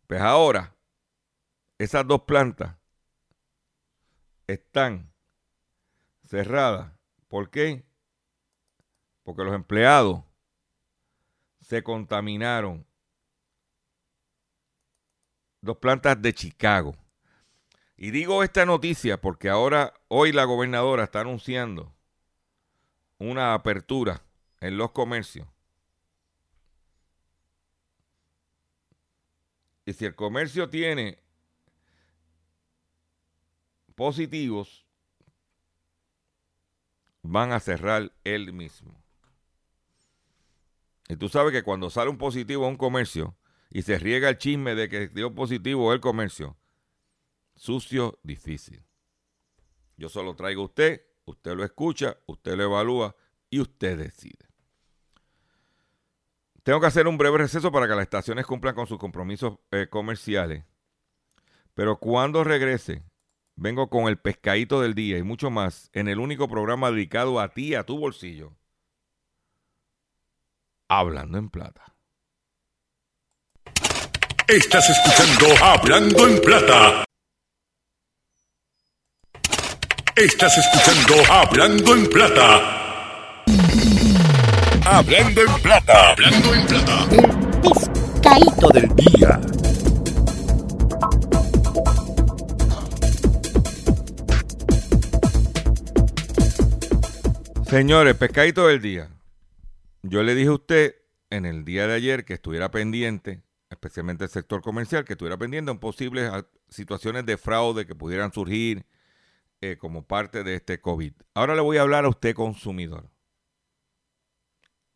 Pues 0.06 0.20
ahora, 0.20 0.76
esas 1.78 2.06
dos 2.06 2.22
plantas 2.22 2.76
están 4.46 5.12
cerradas. 6.24 6.92
¿Por 7.26 7.50
qué? 7.50 7.82
Porque 9.24 9.42
los 9.42 9.56
empleados 9.56 10.22
se 11.60 11.82
contaminaron. 11.82 12.86
Dos 15.60 15.78
plantas 15.78 16.22
de 16.22 16.32
Chicago. 16.34 16.94
Y 17.96 18.12
digo 18.12 18.44
esta 18.44 18.64
noticia 18.64 19.20
porque 19.20 19.48
ahora, 19.48 19.92
hoy 20.06 20.30
la 20.30 20.44
gobernadora 20.44 21.02
está 21.02 21.22
anunciando 21.22 21.92
una 23.18 23.54
apertura 23.54 24.23
en 24.64 24.78
los 24.78 24.92
comercios. 24.92 25.46
Y 29.84 29.92
si 29.92 30.06
el 30.06 30.14
comercio 30.14 30.70
tiene 30.70 31.18
positivos, 33.94 34.86
van 37.20 37.52
a 37.52 37.60
cerrar 37.60 38.10
él 38.24 38.54
mismo. 38.54 38.98
Y 41.10 41.16
tú 41.16 41.28
sabes 41.28 41.52
que 41.52 41.62
cuando 41.62 41.90
sale 41.90 42.08
un 42.08 42.16
positivo 42.16 42.64
a 42.64 42.68
un 42.68 42.78
comercio 42.78 43.36
y 43.68 43.82
se 43.82 43.98
riega 43.98 44.30
el 44.30 44.38
chisme 44.38 44.74
de 44.74 44.88
que 44.88 45.08
dio 45.08 45.34
positivo 45.34 45.92
el 45.92 46.00
comercio, 46.00 46.56
sucio, 47.54 48.18
difícil. 48.22 48.82
Yo 49.98 50.08
solo 50.08 50.34
traigo 50.34 50.62
a 50.62 50.66
usted, 50.66 51.06
usted 51.26 51.54
lo 51.54 51.64
escucha, 51.64 52.16
usted 52.24 52.56
lo 52.56 52.62
evalúa 52.62 53.14
y 53.50 53.60
usted 53.60 53.98
decide. 53.98 54.43
Tengo 56.64 56.80
que 56.80 56.86
hacer 56.86 57.06
un 57.06 57.18
breve 57.18 57.38
receso 57.38 57.70
para 57.70 57.86
que 57.86 57.94
las 57.94 58.04
estaciones 58.04 58.46
cumplan 58.46 58.74
con 58.74 58.86
sus 58.86 58.98
compromisos 58.98 59.58
eh, 59.70 59.86
comerciales. 59.88 60.64
Pero 61.74 61.98
cuando 61.98 62.42
regrese, 62.42 63.02
vengo 63.54 63.90
con 63.90 64.08
el 64.08 64.16
pescadito 64.16 64.80
del 64.80 64.94
día 64.94 65.18
y 65.18 65.22
mucho 65.22 65.50
más 65.50 65.90
en 65.92 66.08
el 66.08 66.18
único 66.18 66.48
programa 66.48 66.90
dedicado 66.90 67.38
a 67.38 67.52
ti, 67.52 67.74
a 67.74 67.84
tu 67.84 67.98
bolsillo. 67.98 68.56
Hablando 70.88 71.36
en 71.36 71.50
plata. 71.50 71.94
Estás 74.48 74.88
escuchando 74.88 75.62
Hablando 75.62 76.28
en 76.28 76.40
plata. 76.40 77.04
Estás 80.16 80.56
escuchando 80.56 81.30
Hablando 81.30 81.94
en 81.94 82.08
plata. 82.08 82.80
Hablando 84.86 85.40
en 85.40 85.62
plata. 85.62 86.10
Hablando 86.12 86.54
en 86.54 86.66
plata. 86.66 87.08
El 87.10 87.62
pescadito 87.62 88.68
del 88.68 88.88
día. 88.94 89.40
Señores, 97.64 98.14
pescadito 98.16 98.66
del 98.66 98.82
día. 98.82 99.08
Yo 100.02 100.22
le 100.22 100.34
dije 100.34 100.48
a 100.48 100.52
usted 100.52 100.96
en 101.30 101.46
el 101.46 101.64
día 101.64 101.86
de 101.86 101.94
ayer 101.94 102.26
que 102.26 102.34
estuviera 102.34 102.70
pendiente, 102.70 103.42
especialmente 103.70 104.24
el 104.24 104.30
sector 104.30 104.60
comercial, 104.60 105.06
que 105.06 105.14
estuviera 105.14 105.38
pendiente 105.38 105.70
en 105.70 105.78
posibles 105.78 106.30
situaciones 106.68 107.24
de 107.24 107.38
fraude 107.38 107.86
que 107.86 107.94
pudieran 107.94 108.34
surgir 108.34 108.84
eh, 109.62 109.78
como 109.78 110.06
parte 110.06 110.44
de 110.44 110.56
este 110.56 110.78
COVID. 110.78 111.14
Ahora 111.32 111.54
le 111.54 111.62
voy 111.62 111.78
a 111.78 111.82
hablar 111.82 112.04
a 112.04 112.10
usted, 112.10 112.34
consumidor, 112.34 113.13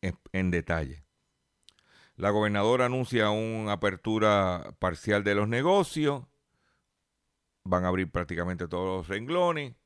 en, 0.03 0.51
detalle. 0.51 1.05
La 2.17 2.31
gobernadora 2.31 2.87
anuncia 2.87 3.31
una 3.31 3.73
apertura 3.73 4.75
parcial 4.79 5.25
de 5.25 5.35
los 5.35 5.49
negocios. 5.49 6.25
Van 7.65 7.85
a 7.85 7.89
abrir 7.89 8.11
prácticamente 8.11 8.67
todos 8.67 8.99
los 8.99 9.09
renglones. 9.09 9.77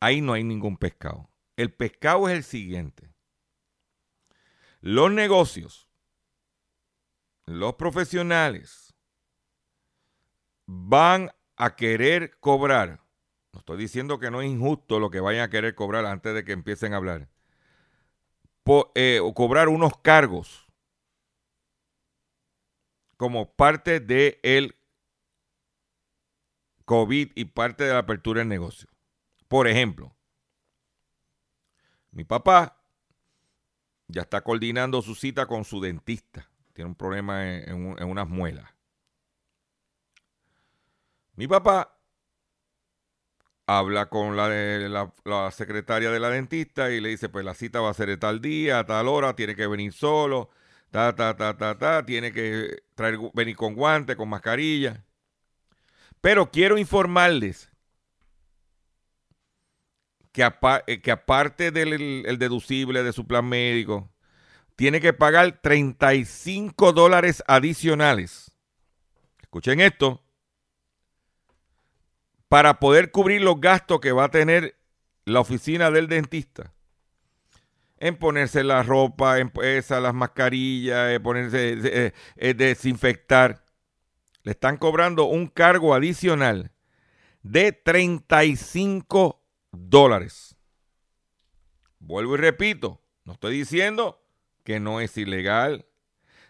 Ahí 0.00 0.20
no 0.20 0.32
hay 0.32 0.44
ningún 0.44 0.76
pescado. 0.76 1.30
El 1.56 1.72
pescado 1.72 2.28
es 2.28 2.36
el 2.36 2.44
siguiente. 2.44 3.12
Los 4.80 5.12
negocios, 5.12 5.88
los 7.44 7.74
profesionales 7.74 8.94
van 10.66 11.30
a 11.56 11.76
querer 11.76 12.38
cobrar. 12.40 13.00
No 13.52 13.60
estoy 13.60 13.78
diciendo 13.78 14.18
que 14.18 14.30
no 14.30 14.40
es 14.40 14.48
injusto 14.48 14.98
lo 14.98 15.10
que 15.10 15.20
vayan 15.20 15.42
a 15.42 15.50
querer 15.50 15.74
cobrar 15.74 16.06
antes 16.06 16.34
de 16.34 16.44
que 16.44 16.52
empiecen 16.52 16.94
a 16.94 16.96
hablar. 16.96 17.31
Eh, 18.64 19.20
cobrar 19.34 19.68
unos 19.68 19.92
cargos 19.98 20.66
como 23.16 23.52
parte 23.52 23.98
del 23.98 24.38
el 24.42 24.76
COVID 26.84 27.32
y 27.34 27.44
parte 27.46 27.84
de 27.84 27.92
la 27.92 27.98
apertura 27.98 28.40
del 28.40 28.48
negocio. 28.48 28.88
Por 29.48 29.66
ejemplo, 29.66 30.14
mi 32.10 32.24
papá 32.24 32.80
ya 34.06 34.22
está 34.22 34.42
coordinando 34.42 35.02
su 35.02 35.14
cita 35.14 35.46
con 35.46 35.64
su 35.64 35.80
dentista. 35.80 36.48
Tiene 36.72 36.90
un 36.90 36.94
problema 36.94 37.44
en, 37.48 37.98
en 37.98 38.08
unas 38.08 38.28
muelas. 38.28 38.70
Mi 41.34 41.48
papá 41.48 41.98
habla 43.66 44.08
con 44.08 44.36
la, 44.36 45.50
secretaria 45.52 46.10
de 46.10 46.20
la 46.20 46.30
dentista 46.30 46.90
y 46.90 47.00
le 47.00 47.10
dice, 47.10 47.28
pues 47.28 47.44
la 47.44 47.54
cita 47.54 47.80
va 47.80 47.90
a 47.90 47.94
ser 47.94 48.08
de 48.08 48.16
tal 48.16 48.40
día, 48.40 48.80
a 48.80 48.86
tal 48.86 49.08
hora, 49.08 49.34
tiene 49.36 49.54
que 49.56 49.66
venir 49.66 49.92
solo, 49.92 50.50
ta, 50.90 51.14
ta, 51.14 51.36
ta, 51.36 51.56
ta, 51.56 51.78
ta, 51.78 52.04
tiene 52.04 52.32
que 52.32 52.82
traer, 52.94 53.18
venir 53.34 53.56
con 53.56 53.74
guantes, 53.74 54.16
con 54.16 54.28
mascarilla. 54.28 55.04
Pero 56.20 56.50
quiero 56.50 56.78
informarles 56.78 57.70
que, 60.32 60.48
eh, 60.86 61.00
que 61.00 61.10
aparte 61.10 61.70
del 61.70 61.92
el- 61.94 62.24
el 62.26 62.38
deducible 62.38 63.02
de 63.02 63.12
su 63.12 63.26
plan 63.26 63.46
médico, 63.46 64.10
tiene 64.76 65.00
que 65.00 65.12
pagar 65.12 65.60
35 65.62 66.92
dólares 66.92 67.42
adicionales. 67.46 68.52
Escuchen 69.40 69.80
esto. 69.80 70.22
Para 72.52 72.80
poder 72.80 73.10
cubrir 73.10 73.40
los 73.40 73.62
gastos 73.62 73.98
que 74.00 74.12
va 74.12 74.24
a 74.24 74.30
tener 74.30 74.76
la 75.24 75.40
oficina 75.40 75.90
del 75.90 76.06
dentista. 76.06 76.74
En 77.96 78.18
ponerse 78.18 78.62
la 78.62 78.82
ropa, 78.82 79.38
en 79.38 79.50
esa, 79.62 80.00
las 80.00 80.12
mascarillas, 80.12 81.12
en 81.12 81.22
ponerse, 81.22 81.78
eh, 81.82 82.12
eh, 82.36 82.52
desinfectar. 82.52 83.64
Le 84.42 84.52
están 84.52 84.76
cobrando 84.76 85.24
un 85.24 85.46
cargo 85.46 85.94
adicional 85.94 86.72
de 87.42 87.72
35 87.72 89.42
dólares. 89.70 90.54
Vuelvo 92.00 92.34
y 92.34 92.36
repito, 92.36 93.00
no 93.24 93.32
estoy 93.32 93.56
diciendo 93.56 94.22
que 94.62 94.78
no 94.78 95.00
es 95.00 95.16
ilegal, 95.16 95.86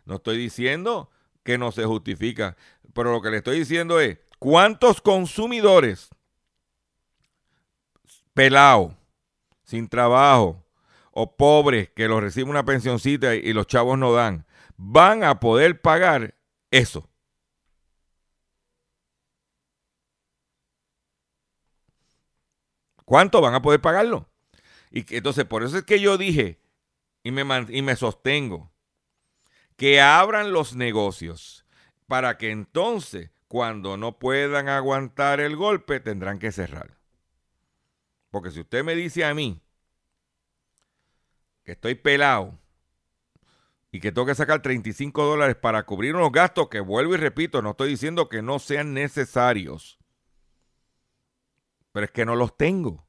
no 0.04 0.16
estoy 0.16 0.36
diciendo 0.36 1.10
que 1.44 1.58
no 1.58 1.70
se 1.70 1.84
justifica, 1.84 2.56
pero 2.92 3.12
lo 3.12 3.22
que 3.22 3.30
le 3.30 3.36
estoy 3.36 3.60
diciendo 3.60 4.00
es, 4.00 4.18
¿cuántos 4.42 5.00
consumidores 5.00 6.10
pelados, 8.34 8.92
sin 9.62 9.88
trabajo 9.88 10.66
o 11.12 11.36
pobres 11.36 11.90
que 11.90 12.08
los 12.08 12.20
reciben 12.20 12.50
una 12.50 12.64
pensioncita 12.64 13.36
y 13.36 13.52
los 13.52 13.68
chavos 13.68 13.96
no 13.96 14.12
dan, 14.12 14.44
van 14.76 15.22
a 15.22 15.38
poder 15.38 15.80
pagar 15.80 16.34
eso? 16.72 17.08
¿Cuánto 23.04 23.40
van 23.40 23.54
a 23.54 23.62
poder 23.62 23.80
pagarlo? 23.80 24.28
Y 24.90 25.14
entonces, 25.14 25.44
por 25.44 25.62
eso 25.62 25.78
es 25.78 25.84
que 25.84 26.00
yo 26.00 26.18
dije 26.18 26.60
y 27.22 27.30
me, 27.30 27.42
y 27.68 27.82
me 27.82 27.94
sostengo 27.94 28.72
que 29.76 30.00
abran 30.00 30.52
los 30.52 30.74
negocios 30.74 31.64
para 32.08 32.38
que 32.38 32.50
entonces, 32.50 33.30
cuando 33.52 33.98
no 33.98 34.18
puedan 34.18 34.70
aguantar 34.70 35.38
el 35.38 35.56
golpe, 35.56 36.00
tendrán 36.00 36.38
que 36.38 36.52
cerrar. 36.52 36.96
Porque 38.30 38.50
si 38.50 38.60
usted 38.60 38.82
me 38.82 38.94
dice 38.94 39.26
a 39.26 39.34
mí 39.34 39.60
que 41.62 41.72
estoy 41.72 41.94
pelado 41.96 42.58
y 43.90 44.00
que 44.00 44.10
tengo 44.10 44.24
que 44.24 44.34
sacar 44.34 44.62
35 44.62 45.22
dólares 45.22 45.54
para 45.54 45.82
cubrir 45.82 46.16
unos 46.16 46.32
gastos 46.32 46.70
que 46.70 46.80
vuelvo 46.80 47.12
y 47.12 47.18
repito, 47.18 47.60
no 47.60 47.72
estoy 47.72 47.90
diciendo 47.90 48.30
que 48.30 48.40
no 48.40 48.58
sean 48.58 48.94
necesarios, 48.94 49.98
pero 51.92 52.06
es 52.06 52.10
que 52.10 52.24
no 52.24 52.36
los 52.36 52.56
tengo. 52.56 53.06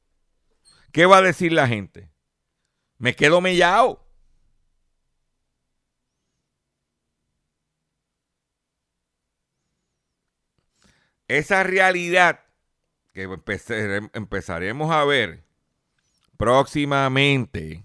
¿Qué 0.92 1.06
va 1.06 1.16
a 1.16 1.22
decir 1.22 1.54
la 1.54 1.68
gente? 1.68 2.10
Me 2.98 3.16
quedo 3.16 3.40
mellado. 3.40 4.03
Esa 11.28 11.62
realidad 11.62 12.40
que 13.12 13.22
empezaremos 14.12 14.90
a 14.90 15.04
ver 15.04 15.44
próximamente 16.36 17.84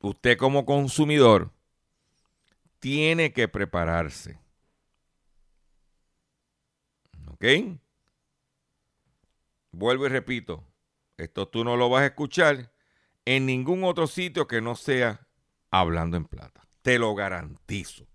usted 0.00 0.36
como 0.36 0.64
consumidor 0.64 1.52
tiene 2.78 3.32
que 3.32 3.48
prepararse. 3.48 4.38
¿Ok? 7.28 7.44
Vuelvo 9.72 10.06
y 10.06 10.08
repito, 10.08 10.64
esto 11.16 11.48
tú 11.48 11.64
no 11.64 11.76
lo 11.76 11.88
vas 11.90 12.02
a 12.02 12.06
escuchar 12.06 12.72
en 13.24 13.46
ningún 13.46 13.84
otro 13.84 14.06
sitio 14.06 14.46
que 14.46 14.60
no 14.60 14.74
sea 14.74 15.26
hablando 15.70 16.16
en 16.16 16.24
plata. 16.24 16.65
Te 16.86 17.00
lo 17.00 17.16
garantizo 17.16 18.06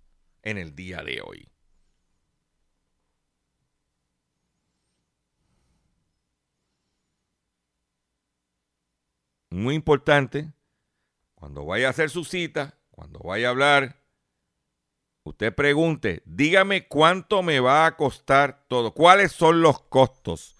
en 0.44 0.58
el 0.58 0.74
día 0.74 1.04
de 1.04 1.20
hoy. 1.22 1.46
Muy 9.50 9.76
importante, 9.76 10.54
cuando 11.36 11.66
vaya 11.66 11.88
a 11.88 11.90
hacer 11.90 12.10
su 12.10 12.24
cita, 12.24 12.78
cuando 12.92 13.20
vaya 13.20 13.48
a 13.48 13.52
hablar, 13.52 14.06
usted 15.26 15.54
pregunte, 15.54 16.24
dígame 16.24 16.88
cuánto 16.88 17.44
me 17.44 17.60
va 17.60 17.86
a 17.86 17.98
costar 17.98 18.64
todo, 18.70 18.94
cuáles 18.94 19.34
son 19.34 19.62
los 19.62 19.82
costos, 19.82 20.56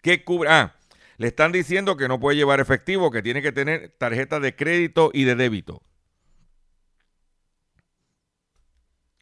qué 0.00 0.22
cubre. 0.22 0.48
Ah, 0.48 0.76
le 1.16 1.26
están 1.26 1.50
diciendo 1.50 1.96
que 1.96 2.06
no 2.06 2.20
puede 2.20 2.36
llevar 2.36 2.60
efectivo, 2.60 3.10
que 3.10 3.20
tiene 3.20 3.42
que 3.42 3.50
tener 3.50 3.88
tarjeta 3.98 4.38
de 4.38 4.54
crédito 4.54 5.10
y 5.12 5.24
de 5.24 5.34
débito. 5.34 5.82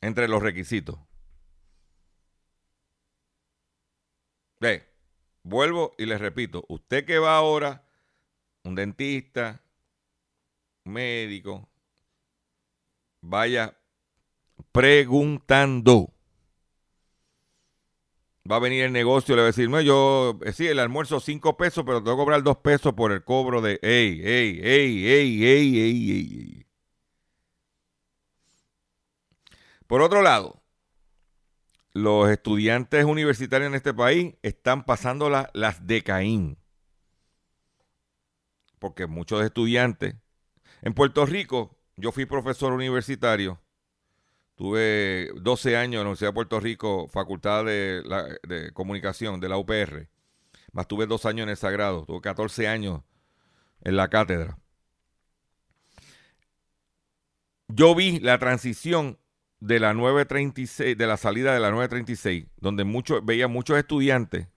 entre 0.01 0.29
los 0.29 0.43
requisitos. 0.43 0.99
Ve, 4.61 4.87
vuelvo 5.43 5.95
y 5.99 6.07
les 6.07 6.21
repito, 6.21 6.65
usted 6.69 7.05
que 7.07 7.19
va 7.19 7.37
ahora, 7.37 7.85
un 8.65 8.75
dentista, 8.75 9.63
un 10.85 10.93
médico, 10.93 11.69
vaya 13.23 13.77
preguntando. 14.73 16.13
Va 18.51 18.57
a 18.57 18.59
venir 18.59 18.85
el 18.85 18.93
negocio 18.93 19.35
y 19.35 19.37
le 19.37 19.43
va 19.43 19.47
a 19.47 19.53
decir, 19.53 19.69
no, 19.69 19.81
yo, 19.81 20.39
eh, 20.45 20.53
sí, 20.53 20.67
el 20.67 20.79
almuerzo 20.79 21.21
cinco 21.21 21.57
pesos, 21.57 21.85
pero 21.87 22.03
tengo 22.03 22.17
que 22.17 22.23
cobrar 22.23 22.43
dos 22.43 22.57
pesos 22.59 22.95
por 22.95 23.13
el 23.13 23.23
cobro 23.23 23.61
de, 23.61 23.79
ey, 23.83 24.21
ey, 24.23 24.61
ey, 24.63 25.07
ey, 25.07 25.45
ey, 25.45 25.79
ey, 25.79 26.11
ey. 26.11 26.55
ey. 26.57 26.69
Por 29.90 30.03
otro 30.03 30.22
lado, 30.22 30.62
los 31.94 32.31
estudiantes 32.31 33.05
universitarios 33.05 33.70
en 33.70 33.74
este 33.74 33.92
país 33.92 34.37
están 34.40 34.85
pasando 34.85 35.29
la- 35.29 35.50
las 35.53 35.85
de 35.85 36.05
Caín. 36.05 36.59
Porque 38.79 39.09
muchos 39.09 39.44
estudiantes. 39.44 40.14
En 40.83 40.94
Puerto 40.94 41.26
Rico, 41.26 41.76
yo 41.96 42.12
fui 42.12 42.24
profesor 42.24 42.72
universitario. 42.72 43.61
Tuve 44.55 45.33
12 45.35 45.76
años 45.76 45.94
en 45.94 46.05
la 46.05 46.11
Universidad 46.11 46.29
de 46.29 46.35
Puerto 46.35 46.61
Rico, 46.61 47.09
Facultad 47.09 47.64
de, 47.64 48.03
la- 48.05 48.29
de 48.44 48.70
Comunicación 48.72 49.40
de 49.40 49.48
la 49.48 49.57
UPR. 49.57 50.09
Más 50.70 50.87
tuve 50.87 51.07
dos 51.07 51.26
años 51.26 51.42
en 51.42 51.48
el 51.50 51.57
Sagrado. 51.57 52.05
Tuve 52.07 52.20
14 52.20 52.68
años 52.68 53.03
en 53.81 53.96
la 53.96 54.09
cátedra. 54.09 54.57
Yo 57.66 57.96
vi 57.96 58.20
la 58.20 58.38
transición 58.38 59.18
de 59.61 59.79
la 59.79 59.94
936, 59.94 60.96
de 60.96 61.07
la 61.07 61.16
salida 61.16 61.53
de 61.55 61.61
la 61.61 61.70
936, 61.70 62.46
donde 62.57 62.85
muchos, 62.85 63.25
veía 63.25 63.46
muchos 63.49 63.79
estudiantes 63.79 64.49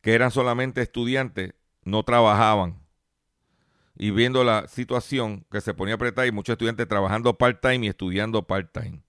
que 0.00 0.14
eran 0.14 0.30
solamente 0.30 0.82
estudiantes, 0.82 1.54
no 1.84 2.02
trabajaban. 2.04 2.78
Y 3.96 4.10
viendo 4.10 4.44
la 4.44 4.66
situación 4.68 5.46
que 5.50 5.60
se 5.60 5.72
ponía 5.72 5.94
apretada 5.94 6.26
y 6.26 6.32
muchos 6.32 6.54
estudiantes 6.54 6.86
trabajando 6.88 7.38
part-time 7.38 7.86
y 7.86 7.88
estudiando 7.88 8.46
part-time. 8.46 9.02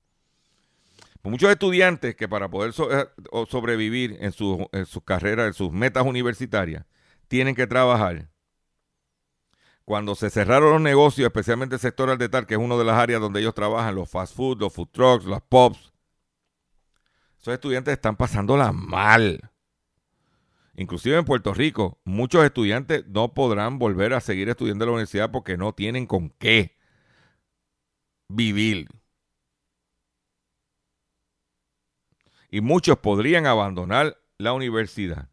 Pues 1.21 1.31
muchos 1.31 1.49
estudiantes 1.49 2.15
que 2.15 2.27
para 2.27 2.49
poder 2.49 2.71
eh, 2.91 3.05
sobrevivir 3.49 4.15
en, 4.21 4.31
su- 4.31 4.69
en 4.71 4.85
sus 4.85 5.03
carreras, 5.03 5.47
en 5.47 5.53
sus 5.53 5.71
metas 5.71 6.05
universitarias, 6.05 6.85
tienen 7.27 7.55
que 7.55 7.65
trabajar. 7.67 8.29
Cuando 9.85 10.15
se 10.15 10.31
cerraron 10.31 10.71
los 10.73 10.81
negocios, 10.81 11.27
especialmente 11.27 11.75
el 11.75 11.81
sector 11.81 12.09
al 12.09 12.17
detal, 12.17 12.47
que 12.47 12.55
es 12.55 12.59
una 12.59 12.75
de 12.75 12.83
las 12.83 12.97
áreas 12.97 13.21
donde 13.21 13.39
ellos 13.39 13.53
trabajan, 13.53 13.93
los 13.93 14.09
fast 14.09 14.35
food, 14.35 14.59
los 14.59 14.73
food 14.73 14.89
trucks, 14.91 15.25
las 15.25 15.41
pops, 15.41 15.93
esos 17.39 17.53
estudiantes 17.53 17.93
están 17.93 18.15
pasándola 18.15 18.71
mal. 18.71 19.51
Inclusive 20.75 21.17
en 21.17 21.25
Puerto 21.25 21.53
Rico, 21.53 21.99
muchos 22.03 22.43
estudiantes 22.43 23.05
no 23.07 23.35
podrán 23.35 23.77
volver 23.77 24.15
a 24.15 24.19
seguir 24.21 24.49
estudiando 24.49 24.83
en 24.83 24.89
la 24.89 24.93
universidad 24.93 25.31
porque 25.31 25.55
no 25.55 25.71
tienen 25.73 26.07
con 26.07 26.31
qué 26.31 26.75
vivir. 28.27 28.89
Y 32.49 32.61
muchos 32.61 32.97
podrían 32.97 33.45
abandonar 33.45 34.17
la 34.39 34.53
universidad. 34.53 35.29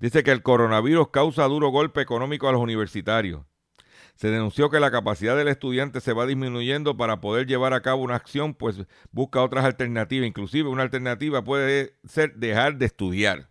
Dice 0.00 0.22
que 0.22 0.32
el 0.32 0.42
coronavirus 0.42 1.08
causa 1.10 1.44
duro 1.44 1.68
golpe 1.68 2.00
económico 2.00 2.48
a 2.48 2.52
los 2.52 2.60
universitarios. 2.60 3.42
Se 4.16 4.28
denunció 4.30 4.70
que 4.70 4.80
la 4.80 4.90
capacidad 4.90 5.36
del 5.36 5.48
estudiante 5.48 6.00
se 6.00 6.12
va 6.12 6.26
disminuyendo 6.26 6.96
para 6.96 7.20
poder 7.20 7.46
llevar 7.46 7.72
a 7.74 7.82
cabo 7.82 8.02
una 8.02 8.16
acción, 8.16 8.54
pues 8.54 8.84
busca 9.12 9.42
otras 9.42 9.64
alternativas. 9.64 10.26
Inclusive 10.26 10.68
una 10.68 10.82
alternativa 10.82 11.44
puede 11.44 11.96
ser 12.04 12.34
dejar 12.34 12.76
de 12.76 12.86
estudiar. 12.86 13.50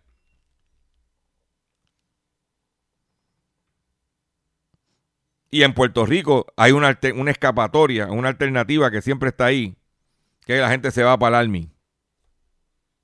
Y 5.50 5.62
en 5.64 5.74
Puerto 5.74 6.06
Rico 6.06 6.46
hay 6.56 6.72
una, 6.72 6.90
escapatoria, 7.28 8.06
una 8.06 8.28
alternativa 8.28 8.90
que 8.90 9.02
siempre 9.02 9.30
está 9.30 9.46
ahí, 9.46 9.76
que 10.46 10.58
la 10.58 10.70
gente 10.70 10.92
se 10.92 11.02
va 11.02 11.18
para 11.18 11.40
el 11.40 11.46
Army. 11.46 11.70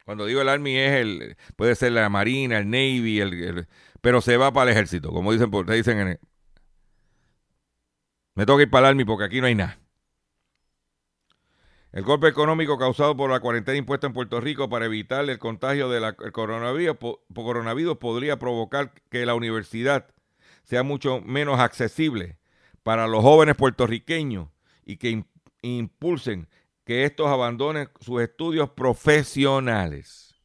Cuando 0.06 0.24
digo 0.24 0.40
el 0.40 0.48
Army 0.48 0.76
es 0.76 0.92
el, 0.92 1.36
puede 1.56 1.74
ser 1.74 1.90
la 1.90 2.08
Marina, 2.08 2.58
el 2.58 2.70
Navy, 2.70 3.20
el, 3.20 3.66
pero 4.00 4.20
se 4.20 4.36
va 4.36 4.52
para 4.52 4.70
el 4.70 4.76
ejército, 4.76 5.10
como 5.10 5.32
dicen, 5.32 5.50
dicen 5.66 5.98
en 5.98 6.08
el, 6.08 6.20
me 8.36 8.46
toca 8.46 8.62
ir 8.62 8.70
para 8.70 8.86
el 8.86 8.90
Army 8.90 9.04
porque 9.04 9.24
aquí 9.24 9.40
no 9.40 9.48
hay 9.48 9.56
nada. 9.56 9.80
El 11.90 12.04
golpe 12.04 12.28
económico 12.28 12.78
causado 12.78 13.16
por 13.16 13.30
la 13.30 13.40
cuarentena 13.40 13.78
impuesta 13.78 14.06
en 14.06 14.12
Puerto 14.12 14.40
Rico 14.40 14.68
para 14.68 14.84
evitar 14.84 15.28
el 15.28 15.40
contagio 15.40 15.88
del 15.88 16.14
coronavirus, 16.30 16.96
coronavirus 17.34 17.96
podría 17.96 18.38
provocar 18.38 18.92
que 19.10 19.26
la 19.26 19.34
universidad 19.34 20.06
sea 20.62 20.84
mucho 20.84 21.20
menos 21.20 21.58
accesible 21.58 22.38
para 22.84 23.08
los 23.08 23.22
jóvenes 23.22 23.56
puertorriqueños 23.56 24.50
y 24.84 24.98
que 24.98 25.24
impulsen 25.62 26.48
que 26.86 27.04
estos 27.04 27.26
abandonen 27.26 27.90
sus 28.00 28.22
estudios 28.22 28.70
profesionales. 28.70 30.36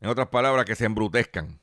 En 0.00 0.10
otras 0.10 0.28
palabras, 0.28 0.66
que 0.66 0.76
se 0.76 0.84
embrutezcan. 0.84 1.58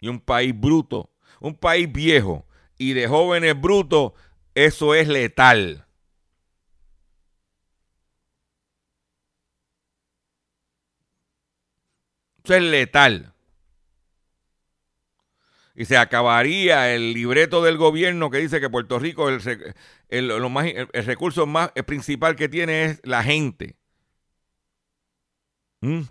Y 0.00 0.08
un 0.08 0.18
país 0.18 0.58
bruto, 0.58 1.10
un 1.40 1.54
país 1.54 1.92
viejo 1.92 2.46
y 2.78 2.94
de 2.94 3.06
jóvenes 3.06 3.60
brutos, 3.60 4.12
eso 4.54 4.94
es 4.94 5.08
letal. 5.08 5.86
Eso 12.42 12.54
es 12.54 12.62
letal 12.62 13.35
y 15.76 15.84
se 15.84 15.96
acabaría 15.98 16.94
el 16.94 17.12
libreto 17.12 17.62
del 17.62 17.76
gobierno 17.76 18.30
que 18.30 18.38
dice 18.38 18.60
que 18.60 18.70
Puerto 18.70 18.98
Rico 18.98 19.28
el, 19.28 20.28
lo 20.28 20.48
más, 20.48 20.66
el, 20.66 21.04
recurso 21.04 21.46
más 21.46 21.70
principal 21.86 22.34
que 22.36 22.48
tiene 22.48 22.84
es 22.86 23.00
la 23.04 23.22
gente. 23.22 23.76
¿Mm? 25.82 26.02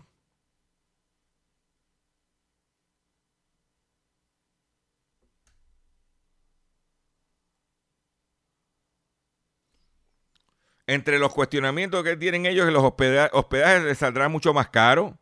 Entre 10.87 11.17
los 11.19 11.33
cuestionamientos 11.33 12.03
que 12.03 12.15
tienen 12.15 12.45
ellos, 12.45 12.71
los 12.71 12.83
hospedajes 12.83 13.83
les 13.83 13.97
saldrá 13.97 14.29
mucho 14.29 14.53
más 14.53 14.69
caro. 14.69 15.17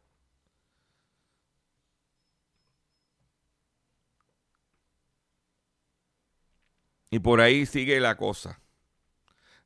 Y 7.14 7.20
por 7.20 7.42
ahí 7.42 7.68
sigue 7.68 8.00
la 8.00 8.18
cosa. 8.18 8.60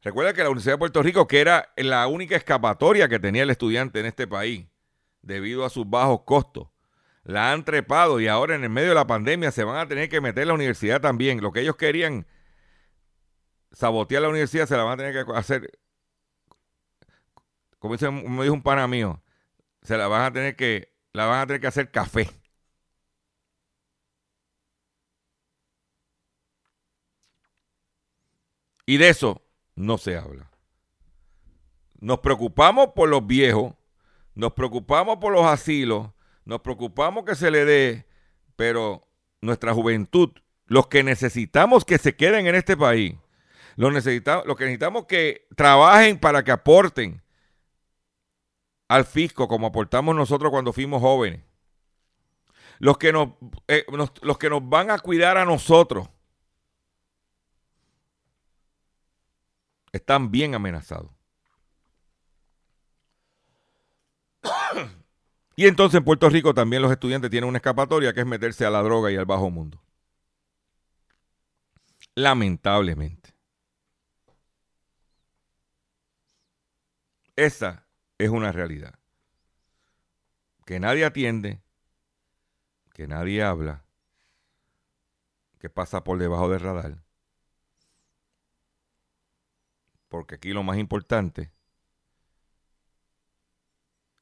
Recuerda 0.02 0.34
que 0.34 0.44
la 0.44 0.50
Universidad 0.50 0.74
de 0.74 0.80
Puerto 0.80 1.02
Rico, 1.02 1.30
que 1.30 1.40
era 1.40 1.72
la 1.78 2.06
única 2.08 2.36
escapatoria 2.36 3.08
que 3.08 3.20
tenía 3.20 3.44
el 3.44 3.50
estudiante 3.50 4.02
en 4.02 4.06
este 4.06 4.28
país, 4.28 4.68
debido 5.22 5.64
a 5.64 5.70
sus 5.70 5.90
bajos 5.90 6.24
costos, 6.26 6.68
la 7.24 7.54
han 7.54 7.64
trepado 7.64 8.20
y 8.20 8.28
ahora 8.28 8.56
en 8.56 8.66
el 8.66 8.70
medio 8.70 8.90
de 8.90 8.96
la 8.96 9.08
pandemia 9.08 9.52
se 9.52 9.64
van 9.64 9.78
a 9.78 9.88
tener 9.88 10.10
que 10.10 10.20
meter 10.20 10.46
la 10.46 10.56
universidad 10.56 11.00
también. 11.00 11.40
Lo 11.40 11.54
que 11.54 11.62
ellos 11.62 11.78
querían 11.78 12.28
sabotear 13.72 14.24
la 14.24 14.28
universidad 14.28 14.68
se 14.68 14.76
la 14.76 14.84
van 14.84 14.96
a 14.96 14.98
tener 14.98 15.26
que 15.26 15.32
hacer, 15.32 15.72
como 17.80 17.94
dice, 17.94 18.12
me 18.12 18.44
dijo 18.44 18.56
un 18.56 18.62
pana 18.62 18.90
mío, 18.90 19.24
se 19.84 19.96
la 19.98 20.10
van 20.10 20.24
a 20.24 20.34
tener 20.34 20.58
que, 20.58 20.94
la 21.14 21.28
van 21.28 21.40
a 21.40 21.48
tener 21.48 21.62
que 21.62 21.68
hacer 21.68 21.92
café. 21.92 22.30
Y 28.88 28.98
de 28.98 29.10
eso 29.10 29.44
no 29.76 29.98
se 29.98 30.18
habla. 30.18 30.50
Nos 32.00 32.20
preocupamos 32.20 32.92
por 32.96 33.10
los 33.10 33.28
viejos, 33.28 33.74
nos 34.34 34.54
preocupamos 34.54 35.18
por 35.18 35.34
los 35.34 35.46
asilos, 35.46 36.10
nos 36.46 36.62
preocupamos 36.62 37.26
que 37.26 37.36
se 37.36 37.52
le 37.52 37.66
dé, 37.66 38.08
pero 38.56 39.06
nuestra 39.42 39.74
juventud, 39.74 40.32
los 40.68 40.88
que 40.88 41.04
necesitamos 41.04 41.84
que 41.84 41.98
se 41.98 42.16
queden 42.16 42.48
en 42.48 42.56
este 42.56 42.78
país, 42.78 43.16
los, 43.76 43.92
necesitamos, 43.92 44.46
los 44.46 44.56
que 44.56 44.64
necesitamos 44.64 45.06
que 45.06 45.48
trabajen 45.56 46.18
para 46.18 46.44
que 46.44 46.52
aporten 46.52 47.22
al 48.88 49.04
fisco 49.04 49.50
como 49.50 49.68
aportamos 49.68 50.16
nosotros 50.16 50.50
cuando 50.50 50.72
fuimos 50.72 51.02
jóvenes. 51.02 51.42
Los 52.80 52.98
que 52.98 53.12
nos, 53.12 53.30
eh, 53.68 53.86
los 54.22 54.38
que 54.38 54.50
nos 54.50 54.68
van 54.70 54.92
a 54.92 55.00
cuidar 55.00 55.38
a 55.38 55.44
nosotros 55.44 56.08
están 59.98 60.32
bien 60.32 60.56
amenazados. 60.56 61.12
y 65.56 65.68
entonces 65.68 65.98
en 65.98 66.06
Puerto 66.06 66.30
Rico 66.30 66.54
también 66.54 66.82
los 66.82 66.92
estudiantes 66.92 67.30
tienen 67.30 67.50
una 67.50 67.58
escapatoria 67.58 68.14
que 68.14 68.22
es 68.22 68.26
meterse 68.26 68.66
a 68.66 68.70
la 68.70 68.82
droga 68.82 69.12
y 69.12 69.16
al 69.18 69.26
bajo 69.26 69.50
mundo. 69.50 69.82
Lamentablemente. 72.16 73.34
Esa 77.36 77.86
es 78.18 78.30
una 78.30 78.52
realidad. 78.52 78.98
Que 80.66 80.80
nadie 80.80 81.06
atiende, 81.06 81.62
que 82.94 83.08
nadie 83.08 83.44
habla, 83.44 83.86
que 85.60 85.70
pasa 85.70 86.04
por 86.04 86.18
debajo 86.18 86.50
del 86.50 86.60
radar 86.60 87.07
porque 90.10 90.36
aquí 90.36 90.50
lo 90.52 90.64
más 90.64 90.78
importante 90.78 91.52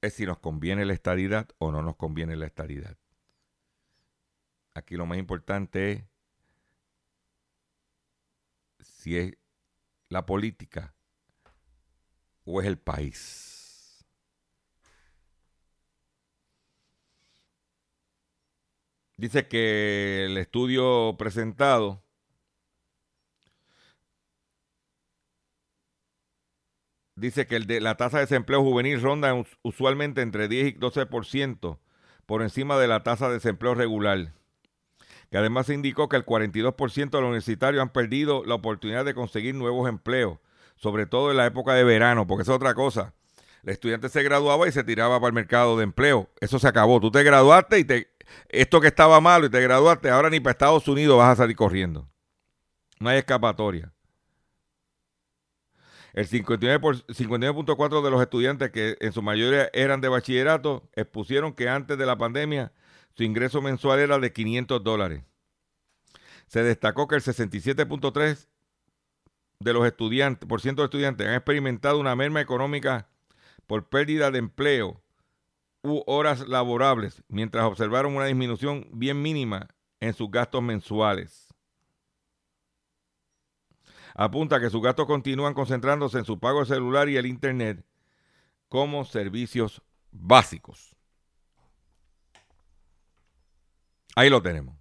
es 0.02 0.14
si 0.14 0.26
nos 0.26 0.40
conviene 0.40 0.86
la 0.86 0.94
estadidad 0.94 1.50
o 1.58 1.72
no 1.72 1.82
nos 1.82 1.96
conviene 1.96 2.36
la 2.36 2.46
estadidad. 2.46 2.98
Aquí 4.74 4.96
lo 4.96 5.06
más 5.06 5.18
importante 5.18 5.92
es 8.80 8.88
si 8.88 9.18
es 9.18 9.34
la 10.10 10.26
política 10.26 10.96
o 12.44 12.62
es 12.62 12.68
el 12.68 12.78
país. 12.78 14.06
Dice 19.18 19.48
que 19.48 20.26
el 20.26 20.38
estudio 20.38 21.16
presentado 21.18 22.05
dice 27.16 27.48
que 27.48 27.56
el 27.56 27.66
de, 27.68 27.82
la 27.82 27.96
tasa 27.96 28.18
de 28.18 28.24
desempleo 28.24 28.62
juvenil 28.62 29.02
ronda 29.02 29.34
usualmente 29.62 30.22
entre 30.22 30.48
10 30.48 30.68
y 30.68 30.80
12% 30.80 31.80
por 32.26 32.42
encima 32.42 32.78
de 32.78 32.88
la 32.88 33.04
tasa 33.04 33.28
de 33.28 33.36
desempleo 33.36 33.76
regular. 33.76 34.34
Que 35.32 35.38
además 35.38 35.70
indicó 35.70 36.08
que 36.08 36.18
el 36.18 36.26
42% 36.26 37.10
de 37.10 37.22
los 37.22 37.30
universitarios 37.30 37.82
han 37.82 37.90
perdido 37.90 38.44
la 38.46 38.56
oportunidad 38.56 39.06
de 39.06 39.14
conseguir 39.14 39.56
nuevos 39.56 39.90
empleos, 39.90 40.40
sobre 40.76 41.06
todo 41.06 41.32
en 41.32 41.38
la 41.38 41.46
época 41.46 41.74
de 41.74 41.84
verano, 41.84 42.28
porque 42.28 42.44
es 42.44 42.50
otra 42.50 42.74
cosa. 42.74 43.14
El 43.64 43.72
estudiante 43.72 44.10
se 44.10 44.22
graduaba 44.22 44.68
y 44.68 44.72
se 44.72 44.84
tiraba 44.84 45.20
para 45.20 45.30
el 45.30 45.34
mercado 45.34 45.78
de 45.78 45.84
empleo. 45.84 46.30
Eso 46.40 46.60
se 46.60 46.68
acabó. 46.68 47.00
Tú 47.00 47.10
te 47.10 47.24
graduaste 47.24 47.80
y 47.80 47.84
te 47.84 48.16
esto 48.50 48.82
que 48.82 48.88
estaba 48.88 49.22
malo 49.22 49.46
y 49.46 49.50
te 49.50 49.62
graduaste, 49.62 50.10
ahora 50.10 50.30
ni 50.30 50.40
para 50.40 50.52
Estados 50.52 50.88
Unidos 50.88 51.18
vas 51.18 51.34
a 51.34 51.44
salir 51.44 51.56
corriendo. 51.56 52.10
No 53.00 53.10
hay 53.10 53.18
escapatoria. 53.20 53.95
El 56.16 56.30
59.4% 56.30 58.02
de 58.02 58.10
los 58.10 58.22
estudiantes 58.22 58.72
que 58.72 58.96
en 59.02 59.12
su 59.12 59.22
mayoría 59.22 59.70
eran 59.74 60.00
de 60.00 60.08
bachillerato 60.08 60.90
expusieron 60.94 61.52
que 61.52 61.68
antes 61.68 61.98
de 61.98 62.06
la 62.06 62.18
pandemia 62.18 62.72
su 63.18 63.24
ingreso 63.24 63.62
mensual 63.62 64.00
era 64.00 64.18
de 64.18 64.32
500 64.32 64.82
dólares. 64.82 65.24
Se 66.48 66.64
destacó 66.64 67.10
que 67.10 67.16
el 67.16 67.22
67.3% 67.22 68.48
de 69.60 69.74
los 69.74 69.86
estudiantes, 69.86 70.48
por 70.48 70.62
ciento 70.62 70.84
de 70.84 70.86
estudiantes 70.86 71.28
han 71.28 71.34
experimentado 71.34 72.00
una 72.00 72.16
merma 72.16 72.40
económica 72.40 73.10
por 73.68 73.90
pérdida 73.90 74.32
de 74.32 74.40
empleo 74.40 75.04
u 75.84 76.02
horas 76.08 76.48
laborables, 76.48 77.24
mientras 77.28 77.66
observaron 77.66 78.16
una 78.16 78.28
disminución 78.28 78.88
bien 78.94 79.22
mínima 79.22 79.68
en 80.00 80.14
sus 80.14 80.32
gastos 80.32 80.64
mensuales 80.64 81.45
apunta 84.16 84.60
que 84.60 84.70
sus 84.70 84.82
gastos 84.82 85.06
continúan 85.06 85.54
concentrándose 85.54 86.18
en 86.18 86.26
su 86.26 86.40
pago 86.40 86.62
de 86.62 86.66
celular 86.66 87.10
y 87.10 87.18
el 87.18 87.28
Internet 87.28 87.86
como 88.70 89.06
servicios 89.06 89.82
básicos. 90.12 90.96
Ahí 94.16 94.30
lo 94.30 94.42
tenemos. 94.42 94.76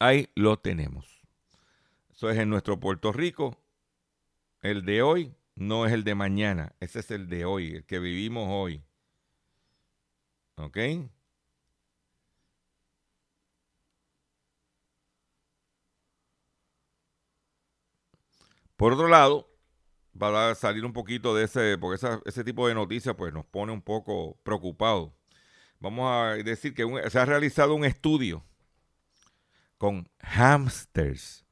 Ahí 0.00 0.30
lo 0.36 0.56
tenemos. 0.58 1.20
Eso 2.10 2.30
es 2.30 2.38
en 2.38 2.48
nuestro 2.48 2.78
Puerto 2.78 3.12
Rico. 3.12 3.56
El 4.62 4.84
de 4.84 5.02
hoy 5.02 5.34
no 5.56 5.86
es 5.86 5.92
el 5.92 6.04
de 6.04 6.14
mañana. 6.14 6.76
Ese 6.78 7.00
es 7.00 7.10
el 7.10 7.28
de 7.28 7.44
hoy, 7.44 7.74
el 7.76 7.84
que 7.84 7.98
vivimos 7.98 8.46
hoy. 8.48 8.84
¿Ok? 10.56 10.78
Por 18.78 18.92
otro 18.92 19.08
lado, 19.08 19.50
para 20.16 20.54
salir 20.54 20.84
un 20.84 20.92
poquito 20.92 21.34
de 21.34 21.44
ese, 21.44 21.76
porque 21.78 22.06
ese 22.24 22.44
tipo 22.44 22.68
de 22.68 22.74
noticias 22.74 23.16
pues 23.16 23.34
nos 23.34 23.44
pone 23.44 23.72
un 23.72 23.82
poco 23.82 24.38
preocupados. 24.44 25.10
Vamos 25.80 26.08
a 26.08 26.34
decir 26.44 26.74
que 26.74 26.86
se 27.10 27.18
ha 27.18 27.24
realizado 27.24 27.74
un 27.74 27.84
estudio 27.84 28.44
con 29.78 30.08
hamsters. 30.20 31.44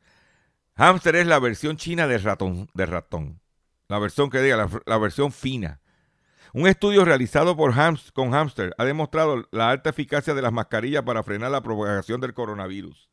Hamster 0.76 1.16
es 1.16 1.26
la 1.26 1.40
versión 1.40 1.76
china 1.76 2.06
de 2.06 2.18
ratón, 2.18 2.70
de 2.74 2.86
ratón. 2.86 3.40
La 3.88 3.98
versión 3.98 4.30
que 4.30 4.40
diga, 4.40 4.68
la, 4.86 4.98
versión 4.98 5.32
fina. 5.32 5.80
Un 6.52 6.68
estudio 6.68 7.04
realizado 7.04 7.56
por 7.56 7.74
con 8.12 8.30
hamster 8.30 8.72
ha 8.78 8.84
demostrado 8.84 9.48
la 9.50 9.70
alta 9.70 9.90
eficacia 9.90 10.32
de 10.32 10.42
las 10.42 10.52
mascarillas 10.52 11.02
para 11.02 11.24
frenar 11.24 11.50
la 11.50 11.60
propagación 11.60 12.20
del 12.20 12.34
coronavirus. 12.34 13.10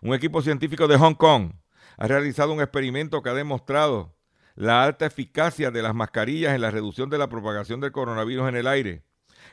Un 0.00 0.14
equipo 0.14 0.40
científico 0.40 0.88
de 0.88 0.96
Hong 0.96 1.14
Kong 1.14 1.52
ha 2.00 2.08
realizado 2.08 2.52
un 2.54 2.62
experimento 2.62 3.22
que 3.22 3.28
ha 3.28 3.34
demostrado 3.34 4.16
la 4.56 4.82
alta 4.82 5.04
eficacia 5.04 5.70
de 5.70 5.82
las 5.82 5.94
mascarillas 5.94 6.54
en 6.54 6.62
la 6.62 6.70
reducción 6.70 7.10
de 7.10 7.18
la 7.18 7.28
propagación 7.28 7.80
del 7.80 7.92
coronavirus 7.92 8.48
en 8.48 8.56
el 8.56 8.66
aire. 8.66 9.04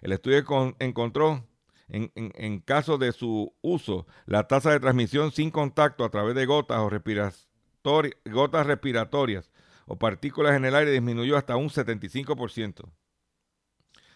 El 0.01 0.13
estudio 0.13 0.73
encontró 0.79 1.45
en, 1.89 2.59
caso 2.61 2.97
de 2.97 3.11
su 3.11 3.53
uso, 3.61 4.07
la 4.25 4.47
tasa 4.47 4.71
de 4.71 4.79
transmisión 4.79 5.33
sin 5.33 5.51
contacto 5.51 6.05
a 6.05 6.09
través 6.09 6.35
de 6.35 6.45
gotas 6.45 6.79
o 6.79 6.89
gotas 8.25 8.65
respiratorias 8.65 9.51
o 9.85 9.99
partículas 9.99 10.55
en 10.55 10.63
el 10.63 10.75
aire 10.75 10.91
disminuyó 10.91 11.35
hasta 11.35 11.57
un 11.57 11.67
75%. 11.69 12.83
O 12.83 12.91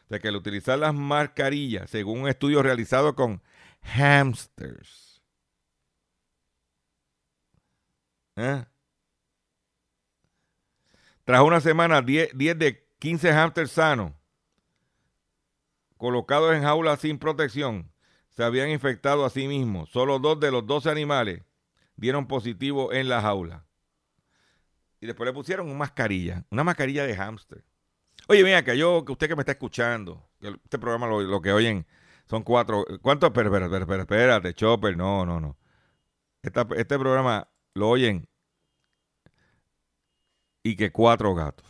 sea 0.07 0.19
que 0.19 0.27
al 0.29 0.37
utilizar 0.37 0.79
las 0.79 0.93
mascarillas, 0.93 1.89
según 1.89 2.21
un 2.21 2.29
estudio 2.29 2.63
realizado 2.63 3.13
con 3.13 3.41
hamsters, 3.81 5.10
¿eh? 8.35 8.65
tras 11.23 11.41
una 11.41 11.61
semana, 11.61 12.01
10, 12.01 12.37
10 12.37 12.59
de 12.59 12.87
15 12.99 13.31
hamsters 13.31 13.71
sanos 13.71 14.13
colocados 15.97 16.55
en 16.55 16.63
jaulas 16.63 16.99
sin 16.99 17.19
protección, 17.19 17.91
se 18.29 18.43
habían 18.43 18.69
infectado 18.69 19.23
a 19.23 19.29
sí 19.29 19.47
mismos. 19.47 19.89
Solo 19.91 20.17
dos 20.17 20.39
de 20.39 20.51
los 20.51 20.65
12 20.65 20.89
animales 20.89 21.43
dieron 21.95 22.27
positivo 22.27 22.91
en 22.91 23.07
la 23.07 23.21
jaula. 23.21 23.65
Y 24.99 25.05
después 25.05 25.27
le 25.27 25.33
pusieron 25.33 25.67
una 25.67 25.77
mascarilla, 25.77 26.43
una 26.49 26.63
mascarilla 26.63 27.05
de 27.05 27.15
hámster. 27.15 27.63
Oye, 28.27 28.43
mira, 28.43 28.63
que 28.63 28.77
yo, 28.77 29.05
que 29.05 29.11
usted 29.11 29.27
que 29.27 29.35
me 29.35 29.41
está 29.41 29.51
escuchando, 29.51 30.27
este 30.41 30.79
programa 30.79 31.07
lo, 31.07 31.41
que 31.41 31.51
oyen 31.51 31.85
son 32.27 32.43
cuatro. 32.43 32.85
¿Cuántos? 33.01 33.29
Espera, 33.29 33.49
espera, 33.49 33.77
espera, 33.77 34.01
espérate, 34.01 34.53
Chopper, 34.53 34.97
no, 34.97 35.25
no, 35.25 35.39
no. 35.39 35.57
este 36.41 36.97
programa 36.97 37.47
lo 37.73 37.89
oyen 37.89 38.27
y 40.63 40.75
que 40.75 40.91
cuatro 40.91 41.33
gatos. 41.33 41.65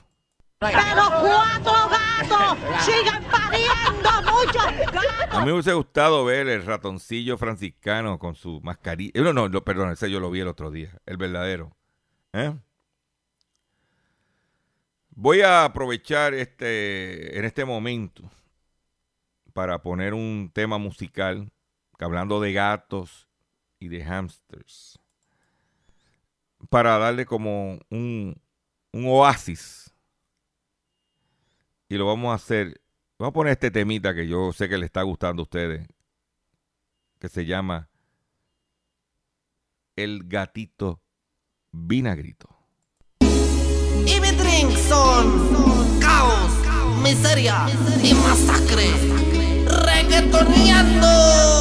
Pero 0.60 0.76
cuatro 0.76 1.90
gatos 1.90 2.84
sigan 2.84 3.24
pariendo 3.26 4.10
muchos 4.32 4.94
gatos. 4.94 5.34
A 5.34 5.40
mí 5.40 5.46
me 5.46 5.54
hubiese 5.54 5.74
gustado 5.74 6.26
ver 6.26 6.48
el 6.48 6.66
ratoncillo 6.66 7.38
franciscano 7.38 8.20
con 8.20 8.36
su 8.36 8.60
mascarilla. 8.62 9.22
No, 9.22 9.34
no, 9.34 9.64
perdón, 9.64 9.92
ese 9.92 10.12
yo 10.12 10.20
lo 10.20 10.30
vi 10.30 10.42
el 10.42 10.48
otro 10.48 10.72
día, 10.72 10.92
el 11.06 11.18
verdadero. 11.18 11.76
¿Eh? 12.34 12.54
Voy 15.12 15.42
a 15.42 15.66
aprovechar 15.66 16.34
este, 16.34 17.38
en 17.38 17.46
este 17.46 17.66
momento 17.66 18.30
para 19.54 19.82
poner 19.82 20.14
un 20.14 20.52
tema 20.54 20.78
musical 20.78 21.52
hablando 22.00 22.42
de 22.42 22.54
gatos 22.54 23.28
y 23.80 23.90
de 23.90 24.04
hamsters. 24.04 25.01
Para 26.70 26.98
darle 26.98 27.26
como 27.26 27.80
un, 27.90 28.36
un 28.94 29.06
oasis 29.08 29.92
y 31.92 31.98
lo 31.98 32.06
vamos 32.06 32.32
a 32.32 32.36
hacer. 32.36 32.82
Vamos 33.20 33.32
a 33.32 33.34
poner 33.34 33.52
este 33.52 33.70
temita 33.70 34.16
que 34.16 34.26
yo 34.26 34.54
sé 34.54 34.70
que 34.70 34.78
le 34.78 34.86
está 34.86 35.02
gustando 35.02 35.42
a 35.42 35.44
ustedes, 35.44 35.86
que 37.20 37.28
se 37.28 37.46
llama 37.46 37.90
El 39.98 40.24
gatito 40.24 41.02
vinagrito. 41.74 42.48
Y 43.20 44.22
mi 44.22 44.32
drink 44.32 44.72
son 44.88 46.00
caos, 46.00 46.52
miseria 47.04 47.68
y 48.02 48.14
masacre. 48.14 48.90
Reggaetoneando. 49.66 51.61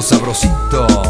Sabrosito. 0.00 1.09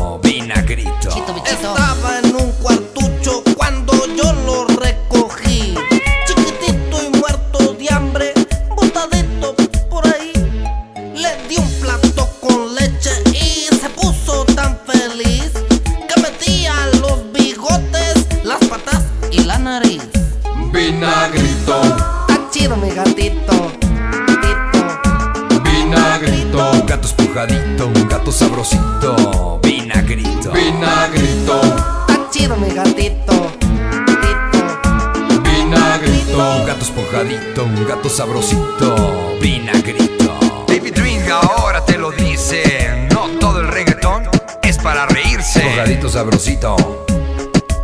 Sabrosito. 38.80 39.38
Vinagrito. 39.40 40.64
David 40.66 40.94
Dream 40.94 41.22
ahora 41.30 41.84
te 41.84 41.98
lo 41.98 42.10
dice. 42.10 43.08
No 43.12 43.28
todo 43.38 43.60
el 43.60 43.68
reggaetón 43.68 44.24
es 44.62 44.78
para 44.78 45.06
reírse. 45.06 45.62
Sabrosito. 46.08 46.76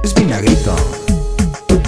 Es 0.02 0.14
vinagrito. 0.14 0.74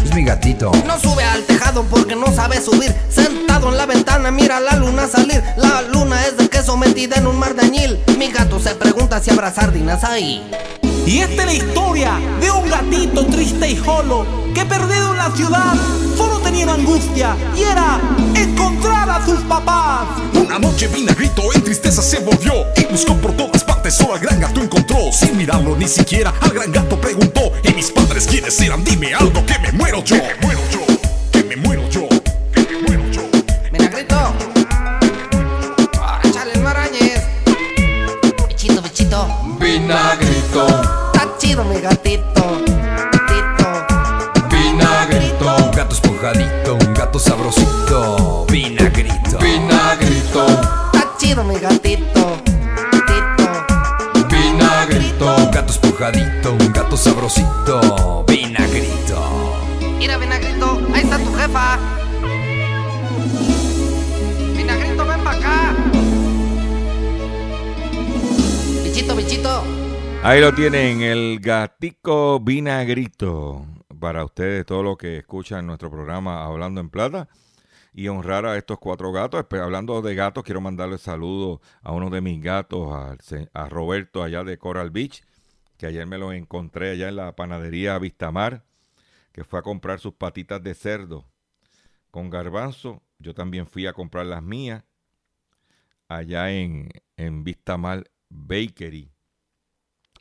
Es 0.04 0.14
mi 0.14 0.24
gatito. 0.24 0.70
No 0.86 0.98
sube 1.00 1.24
al 1.24 1.42
tejado 1.44 1.84
porque 1.84 2.14
no 2.14 2.32
sabe 2.32 2.60
subir. 2.60 2.94
Sentado 3.08 3.70
en 3.70 3.76
la 3.76 3.86
ventana, 3.86 4.30
mira 4.30 4.60
la 4.60 4.76
luna 4.76 5.08
salir. 5.08 5.42
La 5.56 5.82
luna 5.82 6.24
es 6.26 6.36
de 6.36 6.48
queso 6.48 6.76
metida 6.76 7.16
en 7.16 7.26
un 7.26 7.38
mar 7.38 7.54
de 7.54 7.62
añil. 7.62 7.98
Mi 8.18 8.28
gato 8.30 8.60
se 8.60 8.74
pregunta 8.74 9.20
si 9.20 9.30
habrá 9.30 9.52
sardinas 9.52 10.04
ahí. 10.04 10.48
Y 11.06 11.20
esta 11.20 11.42
es 11.42 11.46
la 11.46 11.54
historia 11.54 12.20
de 12.40 12.50
un 12.50 12.68
gatito 12.68 13.26
triste 13.26 13.70
y 13.70 13.76
solo 13.76 14.26
que 14.54 14.64
perdido 14.64 15.12
en 15.12 15.16
la 15.16 15.30
ciudad 15.30 15.74
solo 16.16 16.38
tenía 16.38 16.72
angustia 16.72 17.36
y 17.56 17.62
era 17.62 17.98
encontrar 18.34 18.77
sus 19.24 19.40
papás. 19.40 20.08
Una 20.34 20.58
noche 20.58 20.88
Vinagrito 20.88 21.42
en 21.54 21.62
tristeza 21.62 22.02
se 22.02 22.20
volvió 22.20 22.52
y 22.76 22.84
buscó 22.84 23.14
por 23.16 23.32
todas 23.32 23.64
partes, 23.64 23.94
solo 23.94 24.14
al 24.14 24.20
gran 24.20 24.40
gato 24.40 24.60
encontró. 24.60 25.12
Sin 25.12 25.36
mirarlo 25.36 25.76
ni 25.76 25.88
siquiera, 25.88 26.32
al 26.40 26.50
gran 26.50 26.72
gato 26.72 27.00
preguntó: 27.00 27.52
¿Y 27.64 27.72
mis 27.74 27.90
padres 27.90 28.26
quiénes 28.26 28.60
eran? 28.60 28.84
Dime 28.84 29.14
algo 29.14 29.44
que 29.46 29.58
me 29.58 29.72
muero 29.72 30.02
yo. 30.04 30.16
Que 30.16 30.22
me 30.34 30.36
muero 30.46 30.62
yo, 30.70 30.86
que 31.32 31.44
me 31.44 31.56
muero 31.56 31.88
yo, 31.90 32.08
que 32.52 32.60
me 32.60 32.82
muero 32.82 33.10
yo. 33.10 33.22
Vinagrito, 33.72 34.16
échale. 36.24 36.52
Bichito. 38.82 39.28
Vinagrito, 39.58 40.66
está 41.12 41.36
chido 41.38 41.64
mi 41.64 41.80
gatito. 41.80 42.67
Vinagrito. 58.26 59.20
Mira, 59.98 60.16
Vinagrito, 60.16 60.80
ahí 60.94 61.02
está 61.02 61.18
tu 61.18 61.30
jefa. 61.34 61.78
Vinagrito, 64.56 65.06
ven 65.06 65.20
para 65.22 65.38
acá. 65.38 65.76
Bichito, 68.82 69.14
bichito. 69.14 69.62
Ahí 70.22 70.40
lo 70.40 70.54
tienen, 70.54 71.02
el 71.02 71.38
gatico 71.40 72.40
vinagrito. 72.40 73.66
Para 74.00 74.24
ustedes, 74.24 74.64
todos 74.64 74.82
los 74.82 74.96
que 74.96 75.18
escuchan 75.18 75.66
nuestro 75.66 75.90
programa 75.90 76.46
Hablando 76.46 76.80
en 76.80 76.88
Plata. 76.88 77.28
Y 77.92 78.08
honrar 78.08 78.46
a 78.46 78.56
estos 78.56 78.78
cuatro 78.78 79.12
gatos. 79.12 79.44
Hablando 79.50 80.00
de 80.00 80.14
gatos, 80.14 80.44
quiero 80.44 80.62
mandarle 80.62 80.96
saludos 80.96 81.60
a 81.82 81.92
uno 81.92 82.08
de 82.08 82.22
mis 82.22 82.42
gatos, 82.42 82.88
a 83.52 83.68
Roberto 83.68 84.22
allá 84.22 84.44
de 84.44 84.56
Coral 84.56 84.90
Beach, 84.90 85.22
que 85.78 85.86
ayer 85.86 86.06
me 86.06 86.18
lo 86.18 86.32
encontré 86.32 86.90
allá 86.90 87.08
en 87.08 87.16
la 87.16 87.34
panadería 87.36 87.98
Vistamar, 87.98 88.64
que 89.32 89.44
fue 89.44 89.60
a 89.60 89.62
comprar 89.62 90.00
sus 90.00 90.12
patitas 90.12 90.62
de 90.62 90.74
cerdo 90.74 91.24
con 92.10 92.28
garbanzo. 92.28 93.02
Yo 93.18 93.32
también 93.32 93.66
fui 93.66 93.86
a 93.86 93.92
comprar 93.92 94.26
las 94.26 94.42
mías 94.42 94.84
allá 96.08 96.50
en, 96.50 96.90
en 97.16 97.44
Vistamar 97.44 98.10
Bakery 98.28 99.12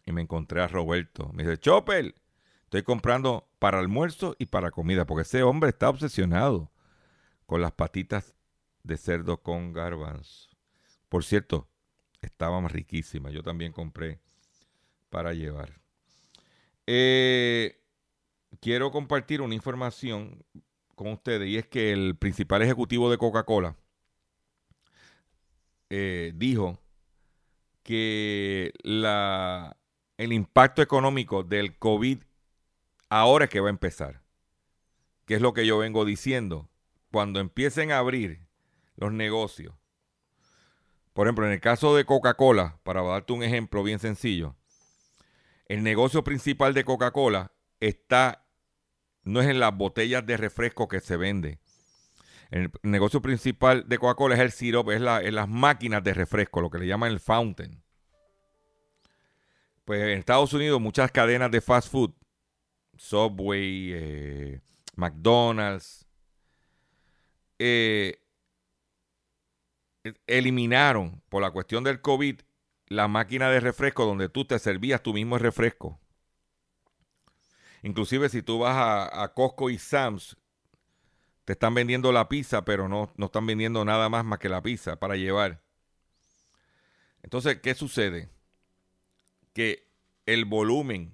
y 0.05 0.11
me 0.11 0.21
encontré 0.21 0.61
a 0.61 0.67
Roberto. 0.67 1.31
Me 1.33 1.43
dice, 1.43 1.57
Chopper, 1.57 2.13
estoy 2.63 2.83
comprando 2.83 3.49
para 3.57 3.79
almuerzo 3.79 4.35
y 4.37 4.45
para 4.45 4.69
comida, 4.69 5.05
porque 5.05 5.23
ese 5.23 5.41
hombre 5.41 5.71
está 5.71 5.89
obsesionado 5.89 6.71
con 7.47 7.61
las 7.61 7.71
patitas 7.71 8.35
de 8.83 8.97
cerdo 8.97 9.41
con 9.41 9.73
garbanzo. 9.73 10.49
Por 11.09 11.23
cierto, 11.23 11.67
estaban 12.21 12.69
riquísimas. 12.69 13.33
Yo 13.33 13.41
también 13.41 13.71
compré 13.71 14.21
para 15.09 15.33
llevar. 15.33 15.79
Eh, 16.85 17.79
quiero 18.59 18.91
compartir 18.91 19.41
una 19.41 19.55
información 19.55 20.43
con 20.95 21.07
ustedes 21.09 21.47
y 21.47 21.57
es 21.57 21.67
que 21.67 21.91
el 21.91 22.15
principal 22.15 22.61
ejecutivo 22.61 23.11
de 23.11 23.17
Coca-Cola 23.17 23.75
eh, 25.89 26.33
dijo 26.35 26.79
que 27.83 28.73
la, 28.83 29.77
el 30.17 30.33
impacto 30.33 30.81
económico 30.81 31.43
del 31.43 31.77
COVID 31.77 32.19
ahora 33.09 33.45
es 33.45 33.51
que 33.51 33.59
va 33.59 33.67
a 33.67 33.69
empezar. 33.69 34.21
Que 35.25 35.35
es 35.35 35.41
lo 35.41 35.53
que 35.53 35.65
yo 35.65 35.77
vengo 35.77 36.05
diciendo. 36.05 36.69
Cuando 37.11 37.39
empiecen 37.39 37.91
a 37.91 37.99
abrir 37.99 38.47
los 38.95 39.13
negocios. 39.13 39.73
Por 41.13 41.27
ejemplo, 41.27 41.45
en 41.45 41.53
el 41.53 41.61
caso 41.61 41.95
de 41.95 42.05
Coca-Cola, 42.05 42.79
para 42.83 43.01
darte 43.01 43.33
un 43.33 43.43
ejemplo 43.43 43.83
bien 43.83 43.99
sencillo, 43.99 44.55
el 45.67 45.83
negocio 45.83 46.23
principal 46.23 46.73
de 46.73 46.85
Coca-Cola 46.85 47.51
está, 47.79 48.45
no 49.23 49.41
es 49.41 49.47
en 49.47 49.59
las 49.59 49.75
botellas 49.75 50.25
de 50.25 50.37
refresco 50.37 50.87
que 50.87 51.01
se 51.01 51.17
vende. 51.17 51.59
El 52.49 52.71
negocio 52.83 53.21
principal 53.21 53.87
de 53.87 53.97
Coca-Cola 53.97 54.35
es 54.35 54.41
el 54.41 54.51
sirope, 54.51 54.95
es, 54.95 55.01
la, 55.01 55.21
es 55.21 55.33
las 55.33 55.49
máquinas 55.49 56.03
de 56.03 56.13
refresco, 56.13 56.61
lo 56.61 56.69
que 56.69 56.79
le 56.79 56.87
llaman 56.87 57.11
el 57.11 57.19
fountain. 57.19 57.83
Pues 59.83 60.01
en 60.01 60.19
Estados 60.19 60.53
Unidos 60.53 60.79
muchas 60.79 61.11
cadenas 61.11 61.51
de 61.51 61.61
fast 61.61 61.89
food, 61.91 62.13
Subway, 62.97 63.91
eh, 63.93 64.61
McDonald's, 64.95 66.07
eh, 67.59 68.21
eliminaron 70.25 71.21
por 71.29 71.41
la 71.41 71.51
cuestión 71.51 71.83
del 71.83 72.01
COVID 72.01 72.39
la 72.87 73.07
máquina 73.07 73.49
de 73.49 73.59
refresco 73.59 74.05
donde 74.05 74.29
tú 74.29 74.45
te 74.45 74.57
servías 74.59 75.01
tú 75.03 75.13
mismo 75.13 75.35
el 75.35 75.41
refresco. 75.41 75.99
Inclusive 77.83 78.29
si 78.29 78.41
tú 78.41 78.59
vas 78.59 79.09
a, 79.11 79.33
Costco 79.33 79.69
y 79.69 79.77
Sam's, 79.77 80.37
te 81.45 81.53
están 81.53 81.73
vendiendo 81.73 82.11
la 82.11 82.27
pizza, 82.27 82.65
pero 82.65 82.87
no, 82.87 83.11
no 83.15 83.27
están 83.27 83.45
vendiendo 83.45 83.85
nada 83.85 84.09
más 84.09 84.25
más 84.25 84.39
que 84.39 84.49
la 84.49 84.61
pizza 84.61 84.99
para 84.99 85.15
llevar. 85.15 85.61
Entonces, 87.23 87.59
¿qué 87.61 87.75
sucede? 87.75 88.29
Que 89.53 89.87
el 90.25 90.45
volumen 90.45 91.13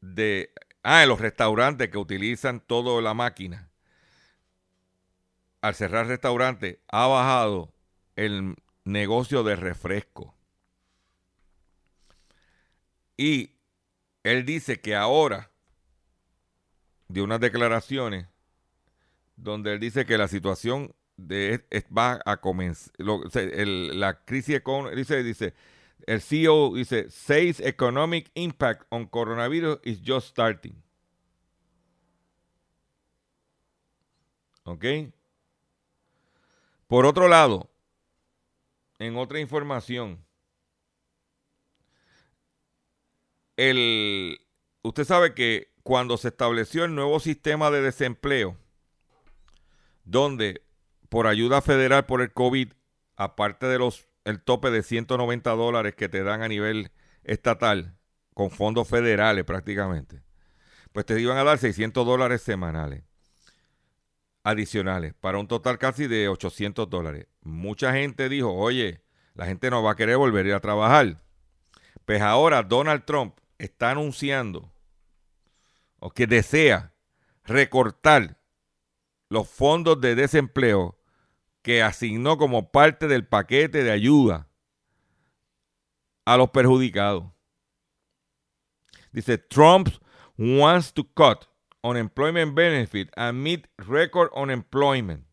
de... 0.00 0.52
Ah, 0.82 1.04
los 1.06 1.20
restaurantes 1.20 1.90
que 1.90 1.98
utilizan 1.98 2.60
toda 2.60 3.00
la 3.02 3.14
máquina, 3.14 3.70
al 5.60 5.74
cerrar 5.74 6.06
restaurantes, 6.06 6.78
ha 6.88 7.06
bajado 7.06 7.74
el 8.16 8.56
negocio 8.84 9.42
de 9.42 9.56
refresco. 9.56 10.37
Y 13.18 13.50
él 14.22 14.46
dice 14.46 14.80
que 14.80 14.94
ahora, 14.94 15.50
de 17.08 17.20
unas 17.20 17.40
declaraciones, 17.40 18.28
donde 19.36 19.74
él 19.74 19.80
dice 19.80 20.06
que 20.06 20.16
la 20.16 20.28
situación 20.28 20.94
va 21.20 22.20
a 22.24 22.36
comenzar, 22.40 22.92
la 22.98 24.24
crisis 24.24 24.54
económica, 24.54 24.96
dice, 24.96 25.22
dice, 25.24 25.54
el 26.06 26.22
CEO 26.22 26.74
dice, 26.74 27.10
says 27.10 27.58
economic 27.60 28.30
impact 28.34 28.86
on 28.90 29.06
coronavirus 29.06 29.80
is 29.82 30.00
just 30.00 30.28
starting. 30.28 30.80
¿Ok? 34.62 34.84
Por 36.86 37.04
otro 37.04 37.26
lado, 37.26 37.68
en 39.00 39.16
otra 39.16 39.40
información, 39.40 40.24
el, 43.58 44.40
usted 44.82 45.04
sabe 45.04 45.34
que 45.34 45.74
cuando 45.82 46.16
se 46.16 46.28
estableció 46.28 46.84
el 46.84 46.94
nuevo 46.94 47.20
sistema 47.20 47.70
de 47.70 47.82
desempleo, 47.82 48.56
donde 50.04 50.62
por 51.08 51.26
ayuda 51.26 51.60
federal 51.60 52.06
por 52.06 52.22
el 52.22 52.32
COVID, 52.32 52.72
aparte 53.16 53.66
de 53.66 53.78
los 53.78 54.06
el 54.24 54.42
tope 54.42 54.70
de 54.70 54.82
190 54.82 55.50
dólares 55.52 55.94
que 55.94 56.08
te 56.08 56.22
dan 56.22 56.42
a 56.42 56.48
nivel 56.48 56.92
estatal, 57.24 57.96
con 58.34 58.50
fondos 58.50 58.86
federales 58.86 59.44
prácticamente, 59.44 60.22
pues 60.92 61.04
te 61.06 61.18
iban 61.20 61.38
a 61.38 61.44
dar 61.44 61.58
600 61.58 62.06
dólares 62.06 62.42
semanales 62.42 63.02
adicionales, 64.44 65.14
para 65.14 65.38
un 65.38 65.48
total 65.48 65.78
casi 65.78 66.06
de 66.06 66.28
800 66.28 66.88
dólares. 66.88 67.26
Mucha 67.42 67.92
gente 67.92 68.28
dijo, 68.28 68.52
oye, 68.54 69.02
la 69.34 69.46
gente 69.46 69.68
no 69.70 69.82
va 69.82 69.92
a 69.92 69.96
querer 69.96 70.16
volver 70.16 70.52
a 70.54 70.60
trabajar. 70.60 71.16
Pues 72.04 72.22
ahora 72.22 72.62
Donald 72.62 73.04
Trump 73.04 73.38
está 73.58 73.90
anunciando 73.90 74.72
o 75.98 76.10
que 76.10 76.26
desea 76.26 76.94
recortar 77.44 78.38
los 79.28 79.48
fondos 79.48 80.00
de 80.00 80.14
desempleo 80.14 80.98
que 81.62 81.82
asignó 81.82 82.38
como 82.38 82.70
parte 82.70 83.08
del 83.08 83.26
paquete 83.26 83.82
de 83.82 83.90
ayuda 83.90 84.48
a 86.24 86.36
los 86.36 86.50
perjudicados. 86.50 87.24
Dice, 89.12 89.38
Trump 89.38 89.88
wants 90.36 90.92
to 90.92 91.04
cut 91.04 91.48
unemployment 91.82 92.54
benefit 92.54 93.10
amid 93.16 93.66
record 93.78 94.30
unemployment. 94.34 95.26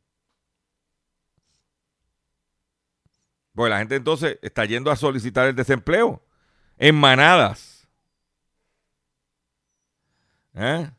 Pues 3.53 3.69
la 3.69 3.79
gente 3.79 3.95
entonces 3.95 4.39
está 4.41 4.65
yendo 4.65 4.91
a 4.91 4.95
solicitar 4.95 5.47
el 5.47 5.55
desempleo 5.55 6.21
en 6.77 6.95
manadas. 6.95 7.74
¿Eh? 10.55 10.89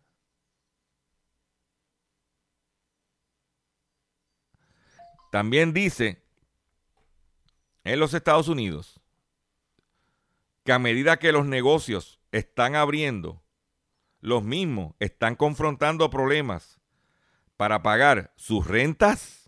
También 5.32 5.72
dice 5.72 6.22
en 7.84 8.00
los 8.00 8.14
Estados 8.14 8.48
Unidos 8.48 9.00
que 10.64 10.72
a 10.72 10.78
medida 10.78 11.18
que 11.18 11.32
los 11.32 11.46
negocios 11.46 12.20
están 12.32 12.74
abriendo, 12.74 13.42
los 14.20 14.42
mismos 14.42 14.94
están 14.98 15.36
confrontando 15.36 16.10
problemas 16.10 16.80
para 17.56 17.82
pagar 17.82 18.32
sus 18.36 18.66
rentas, 18.66 19.46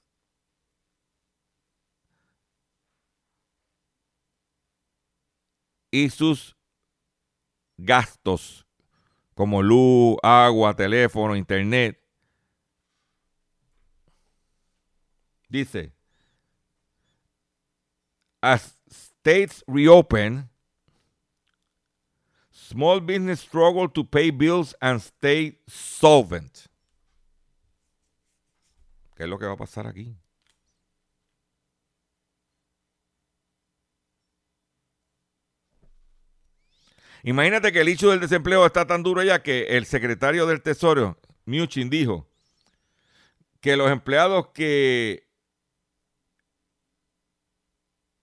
y 5.90 6.10
sus 6.10 6.56
gastos 7.76 8.67
como 9.38 9.62
luz, 9.62 10.16
agua, 10.20 10.74
teléfono, 10.74 11.36
internet. 11.36 11.96
Dice, 15.48 15.92
as 18.42 18.76
states 18.90 19.62
reopen, 19.68 20.48
small 22.50 22.98
business 22.98 23.38
struggle 23.38 23.88
to 23.88 24.02
pay 24.02 24.30
bills 24.30 24.74
and 24.82 25.00
stay 25.00 25.60
solvent. 25.68 26.66
¿Qué 29.14 29.22
es 29.22 29.28
lo 29.28 29.38
que 29.38 29.46
va 29.46 29.52
a 29.52 29.56
pasar 29.56 29.86
aquí? 29.86 30.16
Imagínate 37.22 37.72
que 37.72 37.80
el 37.80 37.88
hecho 37.88 38.10
del 38.10 38.20
desempleo 38.20 38.64
está 38.64 38.86
tan 38.86 39.02
duro 39.02 39.22
ya 39.22 39.42
que 39.42 39.76
el 39.76 39.86
secretario 39.86 40.46
del 40.46 40.62
Tesoro, 40.62 41.18
Mnuchin, 41.46 41.90
dijo 41.90 42.28
que 43.60 43.76
los 43.76 43.90
empleados 43.90 44.48
que 44.54 45.28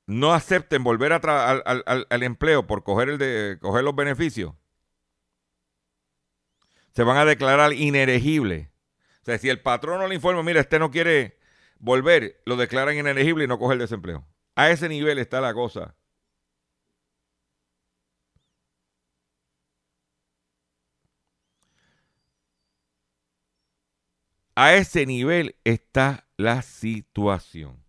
no 0.07 0.33
acepten 0.33 0.83
volver 0.83 1.13
a 1.13 1.17
al, 1.17 1.83
al, 2.09 2.23
empleo 2.23 2.67
por 2.67 2.83
coger 2.83 3.19
los 3.59 3.95
beneficios, 3.95 4.53
se 6.93 7.03
van 7.03 7.17
a 7.17 7.25
declarar 7.25 7.73
inelegibles. 7.73 8.69
O 9.21 9.25
sea, 9.25 9.37
si 9.37 9.49
el 9.49 9.59
patrón 9.59 9.99
no 9.99 10.07
le 10.07 10.15
informa, 10.15 10.43
mira, 10.43 10.61
este 10.61 10.79
no 10.79 10.91
quiere 10.91 11.39
volver, 11.79 12.41
lo 12.45 12.55
declaran 12.55 12.95
inelegible 12.97 13.43
y 13.43 13.47
no 13.47 13.59
coge 13.59 13.73
el 13.73 13.79
desempleo. 13.79 14.25
A 14.55 14.69
ese 14.69 14.87
nivel 14.87 15.17
está 15.17 15.41
la 15.41 15.53
cosa. 15.53 15.95
A 24.57 24.73
ese 24.75 25.05
nivel 25.05 25.57
está 25.65 26.29
la 26.37 26.61
situación. 26.61 27.83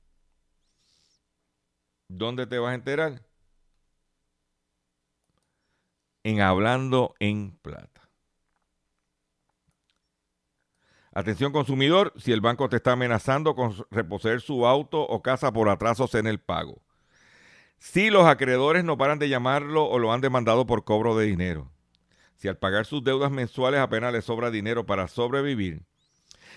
¿Dónde 2.08 2.48
te 2.48 2.58
vas 2.58 2.72
a 2.72 2.74
enterar? 2.74 3.22
En 6.24 6.40
Hablando 6.40 7.14
en 7.20 7.56
Plata. 7.58 8.10
Atención 11.12 11.52
consumidor, 11.52 12.12
si 12.16 12.32
el 12.32 12.40
banco 12.40 12.68
te 12.68 12.76
está 12.76 12.92
amenazando 12.92 13.54
con 13.54 13.72
reposer 13.92 14.40
su 14.40 14.66
auto 14.66 15.00
o 15.02 15.22
casa 15.22 15.52
por 15.52 15.68
atrasos 15.68 16.16
en 16.16 16.26
el 16.26 16.40
pago. 16.40 16.82
Si 17.78 18.10
los 18.10 18.26
acreedores 18.26 18.82
no 18.82 18.98
paran 18.98 19.20
de 19.20 19.28
llamarlo 19.28 19.84
o 19.84 20.00
lo 20.00 20.12
han 20.12 20.20
demandado 20.20 20.66
por 20.66 20.84
cobro 20.84 21.16
de 21.16 21.26
dinero. 21.26 21.70
Si 22.34 22.48
al 22.48 22.58
pagar 22.58 22.86
sus 22.86 23.04
deudas 23.04 23.30
mensuales 23.30 23.78
apenas 23.78 24.12
le 24.12 24.20
sobra 24.20 24.50
dinero 24.50 24.84
para 24.84 25.06
sobrevivir. 25.06 25.86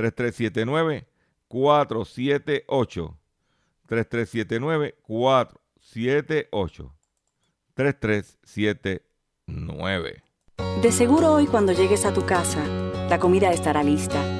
3379 0.00 1.06
478 1.48 3.18
3379 3.86 4.94
478 5.02 6.94
3379 7.74 10.30
de 10.82 10.92
seguro 10.92 11.34
hoy 11.34 11.46
cuando 11.46 11.72
llegues 11.72 12.06
a 12.06 12.12
tu 12.12 12.24
casa, 12.24 12.64
la 13.08 13.18
comida 13.18 13.50
estará 13.50 13.82
lista. 13.82 14.39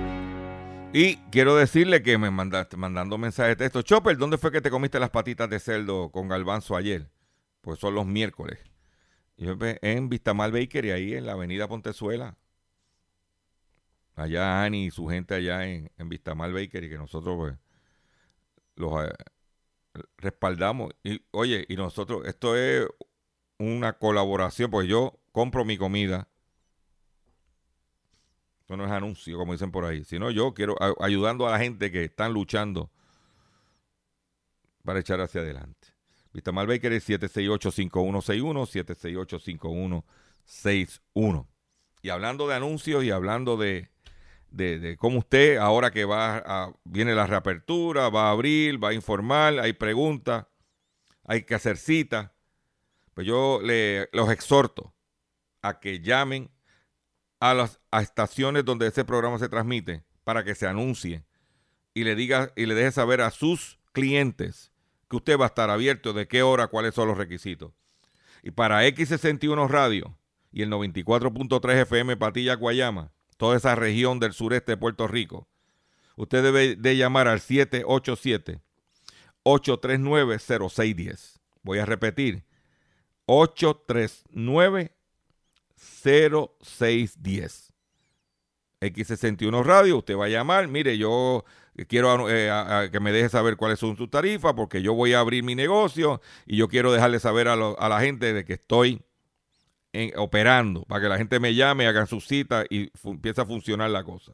Y 0.93 1.15
quiero 1.31 1.55
decirle 1.55 2.03
que 2.03 2.17
me 2.17 2.31
mandaste 2.31 2.75
mandando 2.75 3.17
mensaje 3.17 3.49
de 3.49 3.55
texto. 3.55 3.81
Chopper, 3.81 4.17
¿dónde 4.17 4.37
fue 4.37 4.51
que 4.51 4.59
te 4.59 4.69
comiste 4.69 4.99
las 4.99 5.09
patitas 5.09 5.49
de 5.49 5.57
cerdo 5.57 6.11
con 6.11 6.27
galbanzo 6.27 6.75
ayer? 6.75 7.09
Pues 7.61 7.79
son 7.79 7.95
los 7.95 8.05
miércoles. 8.05 8.59
Yo 9.37 9.55
en 9.59 10.09
Vistamal 10.09 10.51
Bakery, 10.51 10.91
ahí 10.91 11.13
en 11.13 11.25
la 11.25 11.31
avenida 11.31 11.69
Pontezuela. 11.69 12.35
Allá 14.15 14.63
Ani 14.63 14.87
y 14.87 14.91
su 14.91 15.07
gente 15.07 15.33
allá 15.33 15.65
en, 15.65 15.89
en 15.97 16.09
Vistamal 16.09 16.51
Bakery, 16.51 16.89
que 16.89 16.97
nosotros 16.97 17.37
pues, 17.37 17.55
los 18.75 19.05
eh, 19.05 19.13
respaldamos. 20.17 20.93
Y 21.03 21.21
oye, 21.31 21.65
y 21.69 21.77
nosotros, 21.77 22.27
esto 22.27 22.57
es 22.57 22.85
una 23.57 23.93
colaboración, 23.93 24.69
pues 24.69 24.89
yo 24.89 25.21
compro 25.31 25.63
mi 25.63 25.77
comida 25.77 26.27
no 28.77 28.85
es 28.85 28.91
anuncio, 28.91 29.37
como 29.37 29.53
dicen 29.53 29.71
por 29.71 29.85
ahí. 29.85 30.03
Sino 30.03 30.31
yo 30.31 30.53
quiero 30.53 30.75
ayudando 31.01 31.47
a 31.47 31.51
la 31.51 31.59
gente 31.59 31.91
que 31.91 32.05
están 32.05 32.33
luchando 32.33 32.89
para 34.83 34.99
echar 34.99 35.21
hacia 35.21 35.41
adelante. 35.41 35.89
Vista 36.33 36.51
Baker 36.51 36.93
es 36.93 37.07
768-5161, 37.09 40.03
768-5161. 40.45 41.47
Y 42.01 42.09
hablando 42.09 42.47
de 42.47 42.55
anuncios 42.55 43.03
y 43.03 43.11
hablando 43.11 43.57
de, 43.57 43.89
de, 44.49 44.97
cómo 44.97 45.19
usted, 45.19 45.57
ahora 45.57 45.91
que 45.91 46.05
va 46.05 46.37
a, 46.37 46.73
viene 46.83 47.13
la 47.13 47.27
reapertura, 47.27 48.09
va 48.09 48.29
a 48.29 48.31
abrir, 48.31 48.83
va 48.83 48.89
a 48.89 48.93
informar, 48.93 49.59
hay 49.59 49.73
preguntas, 49.73 50.47
hay 51.25 51.43
que 51.43 51.53
hacer 51.53 51.77
cita, 51.77 52.33
pues 53.13 53.27
yo 53.27 53.59
le, 53.61 54.09
los 54.13 54.31
exhorto 54.31 54.95
a 55.61 55.79
que 55.79 55.99
llamen 55.99 56.49
a 57.41 57.55
las 57.55 57.81
estaciones 57.91 58.63
donde 58.63 58.87
ese 58.87 59.03
programa 59.03 59.39
se 59.39 59.49
transmite 59.49 60.03
para 60.23 60.43
que 60.45 60.55
se 60.55 60.67
anuncie 60.67 61.25
y 61.93 62.03
le 62.03 62.15
diga 62.15 62.53
y 62.55 62.67
le 62.67 62.75
deje 62.75 62.91
saber 62.91 63.19
a 63.19 63.31
sus 63.31 63.79
clientes 63.91 64.71
que 65.09 65.17
usted 65.17 65.37
va 65.37 65.45
a 65.45 65.47
estar 65.47 65.69
abierto, 65.69 66.13
de 66.13 66.27
qué 66.27 66.43
hora, 66.43 66.67
cuáles 66.67 66.95
son 66.95 67.07
los 67.09 67.17
requisitos. 67.17 67.73
Y 68.43 68.51
para 68.51 68.87
X61 68.87 69.67
Radio 69.67 70.17
y 70.51 70.61
el 70.61 70.69
94.3 70.69 71.81
FM 71.81 72.15
Patilla 72.15 72.55
Guayama, 72.55 73.11
toda 73.37 73.57
esa 73.57 73.75
región 73.75 74.19
del 74.19 74.33
sureste 74.33 74.73
de 74.73 74.77
Puerto 74.77 75.07
Rico, 75.07 75.49
usted 76.15 76.43
debe 76.43 76.75
de 76.75 76.95
llamar 76.95 77.27
al 77.27 77.41
787 77.41 78.61
839 79.43 80.37
0610. 80.39 81.41
Voy 81.63 81.79
a 81.79 81.85
repetir. 81.85 82.45
839 83.25 84.95
0610. 85.81 87.73
X61 88.81 89.63
Radio, 89.63 89.97
usted 89.99 90.17
va 90.17 90.25
a 90.25 90.29
llamar, 90.29 90.67
mire, 90.67 90.97
yo 90.97 91.45
quiero 91.87 92.27
eh, 92.29 92.89
que 92.91 92.99
me 92.99 93.11
deje 93.11 93.29
saber 93.29 93.55
cuáles 93.55 93.79
son 93.79 93.95
sus 93.95 94.09
tarifas 94.09 94.53
porque 94.53 94.81
yo 94.81 94.93
voy 94.93 95.13
a 95.13 95.19
abrir 95.19 95.43
mi 95.43 95.55
negocio 95.55 96.19
y 96.45 96.57
yo 96.57 96.67
quiero 96.67 96.91
dejarle 96.91 97.19
saber 97.19 97.47
a, 97.47 97.55
la 97.55 97.99
gente 97.99 98.33
de 98.33 98.43
que 98.43 98.53
estoy 98.53 99.01
operando 100.15 100.83
para 100.83 101.01
que 101.01 101.09
la 101.09 101.17
gente 101.17 101.39
me 101.39 101.53
llame, 101.53 101.85
hagan 101.85 102.07
su 102.07 102.21
cita 102.21 102.65
y 102.69 102.91
empiece 103.03 103.41
a 103.41 103.45
funcionar 103.45 103.91
la 103.91 104.03
cosa. 104.03 104.33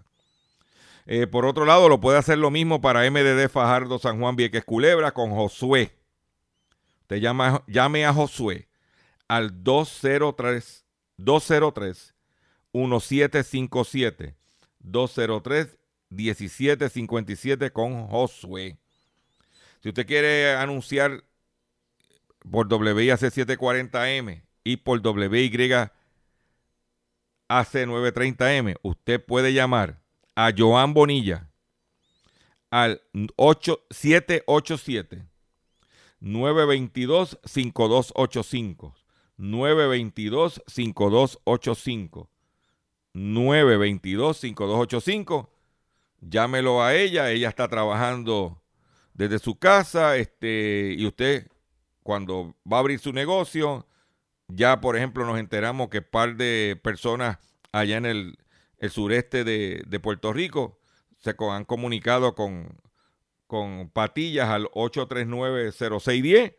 Eh, 1.05 1.27
por 1.27 1.45
otro 1.45 1.65
lado, 1.65 1.89
lo 1.89 1.99
puede 1.99 2.17
hacer 2.17 2.37
lo 2.37 2.51
mismo 2.51 2.79
para 2.81 3.09
MDD 3.09 3.49
Fajardo 3.49 3.97
San 3.99 4.19
Juan 4.19 4.35
Vieques 4.35 4.63
Culebra 4.63 5.13
con 5.13 5.31
Josué. 5.31 5.91
Usted 7.01 7.17
llame 7.17 8.05
a 8.05 8.13
Josué 8.13 8.67
al 9.27 9.63
203 9.63 10.86
203 11.17 12.13
1757 12.73 14.35
203 14.79 15.77
1757 16.09 17.71
con 17.71 18.07
Josué. 18.07 18.77
Si 19.81 19.89
usted 19.89 20.05
quiere 20.05 20.55
anunciar 20.55 21.23
por 22.49 22.71
WIAC 22.71 23.19
740M 23.19 24.43
y 24.63 24.77
por 24.77 24.99
WY 25.05 25.89
AC 27.49 27.73
930M, 27.73 28.77
usted 28.81 29.23
puede 29.23 29.53
llamar 29.53 29.99
a 30.35 30.51
Joan 30.55 30.93
Bonilla 30.93 31.49
al 32.69 33.01
787 33.89 35.25
922 36.19 37.39
5285 37.45 38.95
922-5285. 39.37 42.27
922-5285. 43.13 45.49
Llámelo 46.21 46.81
a 46.83 46.95
ella, 46.95 47.29
ella 47.31 47.49
está 47.49 47.67
trabajando 47.67 48.61
desde 49.13 49.39
su 49.39 49.57
casa, 49.57 50.15
este, 50.17 50.93
y 50.97 51.05
usted 51.05 51.47
cuando 52.03 52.55
va 52.71 52.77
a 52.77 52.79
abrir 52.79 52.99
su 52.99 53.11
negocio, 53.13 53.85
ya 54.47 54.79
por 54.79 54.95
ejemplo 54.95 55.25
nos 55.25 55.39
enteramos 55.39 55.89
que 55.89 56.01
par 56.01 56.37
de 56.37 56.79
personas 56.81 57.37
allá 57.71 57.97
en 57.97 58.05
el, 58.05 58.37
el 58.77 58.91
sureste 58.91 59.43
de, 59.43 59.83
de 59.85 59.99
Puerto 59.99 60.31
Rico, 60.33 60.79
se 61.17 61.35
han 61.51 61.65
comunicado 61.65 62.35
con, 62.35 62.79
con 63.47 63.89
Patillas 63.89 64.49
al 64.49 64.67
839-0610. 64.67 66.55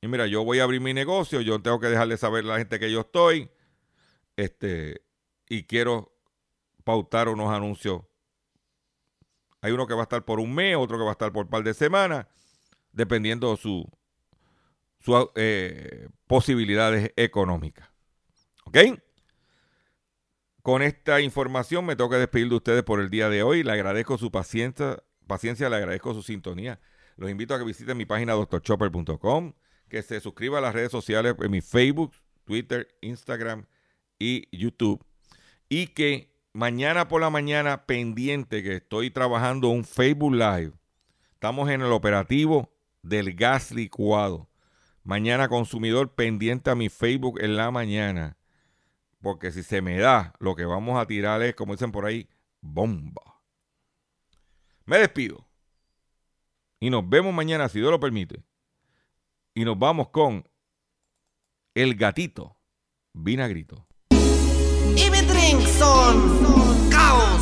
Y 0.00 0.08
mira, 0.08 0.26
yo 0.26 0.44
voy 0.44 0.60
a 0.60 0.64
abrir 0.64 0.80
mi 0.80 0.94
negocio, 0.94 1.40
yo 1.40 1.60
tengo 1.60 1.80
que 1.80 1.88
dejarle 1.88 2.16
saber 2.16 2.44
a 2.44 2.48
la 2.48 2.58
gente 2.58 2.78
que 2.78 2.90
yo 2.90 3.00
estoy. 3.00 3.50
Este, 4.36 5.02
y 5.48 5.64
quiero 5.64 6.12
pautar 6.84 7.28
unos 7.28 7.52
anuncios. 7.52 8.02
Hay 9.60 9.72
uno 9.72 9.86
que 9.86 9.94
va 9.94 10.00
a 10.00 10.02
estar 10.04 10.24
por 10.24 10.38
un 10.38 10.54
mes, 10.54 10.76
otro 10.76 10.98
que 10.98 11.04
va 11.04 11.10
a 11.10 11.12
estar 11.12 11.32
por 11.32 11.46
un 11.46 11.50
par 11.50 11.64
de 11.64 11.74
semanas, 11.74 12.26
dependiendo 12.92 13.50
de 13.50 13.56
su, 13.56 13.90
sus 15.00 15.26
eh, 15.34 16.08
posibilidades 16.26 17.12
económicas. 17.16 17.88
¿Ok? 18.64 18.78
Con 20.62 20.82
esta 20.82 21.20
información 21.20 21.86
me 21.86 21.94
tengo 21.94 22.10
que 22.10 22.16
despedir 22.16 22.48
de 22.48 22.56
ustedes 22.56 22.82
por 22.82 23.00
el 23.00 23.08
día 23.08 23.28
de 23.28 23.42
hoy. 23.42 23.62
Le 23.62 23.72
agradezco 23.72 24.18
su 24.18 24.32
paciencia, 24.32 25.02
paciencia 25.26 25.70
le 25.70 25.76
agradezco 25.76 26.12
su 26.12 26.22
sintonía. 26.22 26.80
Los 27.16 27.30
invito 27.30 27.54
a 27.54 27.58
que 27.58 27.64
visiten 27.64 27.96
mi 27.96 28.04
página 28.04 28.32
doctorchopper.com, 28.32 29.52
que 29.88 30.02
se 30.02 30.20
suscriba 30.20 30.58
a 30.58 30.60
las 30.60 30.74
redes 30.74 30.90
sociales 30.90 31.34
en 31.40 31.50
mi 31.50 31.60
Facebook, 31.60 32.12
Twitter, 32.44 32.88
Instagram 33.00 33.66
y 34.18 34.48
YouTube. 34.56 35.04
Y 35.68 35.88
que 35.88 36.32
mañana 36.52 37.08
por 37.08 37.20
la 37.20 37.30
mañana 37.30 37.86
pendiente 37.86 38.62
que 38.62 38.76
estoy 38.76 39.10
trabajando 39.10 39.68
un 39.68 39.84
Facebook 39.84 40.34
Live. 40.34 40.72
Estamos 41.34 41.68
en 41.70 41.82
el 41.82 41.92
operativo 41.92 42.72
del 43.02 43.34
gas 43.34 43.72
licuado. 43.72 44.48
Mañana 45.04 45.48
consumidor 45.48 46.14
pendiente 46.14 46.70
a 46.70 46.74
mi 46.74 46.88
Facebook 46.88 47.40
en 47.40 47.56
la 47.56 47.70
mañana. 47.70 48.36
Porque 49.20 49.52
si 49.52 49.62
se 49.62 49.82
me 49.82 49.98
da, 49.98 50.34
lo 50.40 50.56
que 50.56 50.64
vamos 50.64 50.98
a 50.98 51.06
tirar 51.06 51.42
es, 51.42 51.54
como 51.54 51.74
dicen 51.74 51.92
por 51.92 52.06
ahí, 52.06 52.28
bomba. 52.60 53.40
Me 54.84 54.98
despido. 54.98 55.46
Y 56.80 56.90
nos 56.90 57.08
vemos 57.08 57.32
mañana, 57.32 57.68
si 57.68 57.78
Dios 57.78 57.90
lo 57.90 58.00
permite. 58.00 58.42
Y 59.58 59.64
nos 59.64 59.78
vamos 59.78 60.08
con 60.10 60.46
el 61.74 61.94
gatito 61.94 62.58
vinagrito. 63.14 63.86
Y 64.10 65.10
mi 65.10 65.22
drink 65.22 65.66
son 65.78 66.90
caos, 66.90 67.40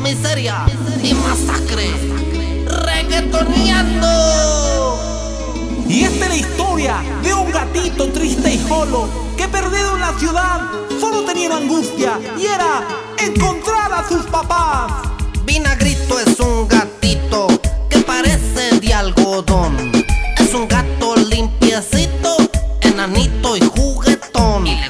miseria 0.00 0.64
y 1.02 1.12
masacre. 1.14 1.90
Reggaetoneando. 2.66 4.06
Y 5.88 6.04
esta 6.04 6.26
es 6.26 6.28
la 6.28 6.36
historia 6.36 7.02
de 7.24 7.34
un 7.34 7.50
gatito 7.50 8.12
triste 8.12 8.54
y 8.54 8.58
solo 8.58 9.08
que 9.36 9.48
perdido 9.48 9.94
en 9.94 10.00
la 10.00 10.16
ciudad 10.20 10.70
solo 11.00 11.24
tenía 11.24 11.48
una 11.48 11.56
angustia 11.56 12.20
y 12.38 12.46
era 12.46 12.86
encontrar 13.18 13.92
a 13.92 14.08
sus 14.08 14.24
papás. 14.26 14.92
Vinagrito 15.44 16.20
es 16.20 16.38
un 16.38 16.68
gatito 16.68 17.48
que 17.90 17.98
parece 18.02 18.78
de 18.78 18.94
algodón. 18.94 19.90
Es 20.38 20.54
un 20.54 20.68
gato 20.68 21.05
enanito 22.80 23.54
y 23.54 23.60
juguetón. 23.60 24.64
le, 24.64 24.88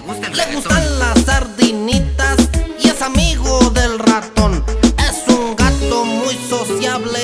gustan 0.55 0.99
las 1.01 1.21
sardinitas 1.25 2.37
y 2.79 2.89
es 2.89 3.03
amigo 3.03 3.71
del 3.71 3.99
ratón. 3.99 4.65
Es 4.99 5.25
un 5.35 5.57
gato 5.57 6.05
muy 6.05 6.37
sociable, 6.49 7.19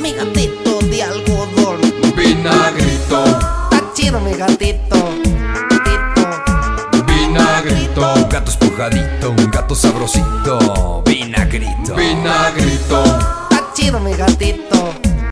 mi 0.00 0.12
gatito 0.12 0.78
de 0.80 1.02
algodón. 1.02 1.80
Vinagrito, 2.14 3.24
Está 3.70 3.92
chido 3.94 4.20
mi 4.20 4.34
gatito. 4.34 4.96
vinagrito, 7.06 8.12
Un 8.16 8.28
gato 8.28 8.50
espujadito, 8.50 9.30
un 9.30 9.50
gato 9.50 9.74
sabrosito, 9.74 11.02
vinagrito. 11.06 11.94
vinagrito, 11.94 13.02
Está 13.50 13.72
chido 13.74 13.98
mi 13.98 14.12
gatito. 14.12 14.92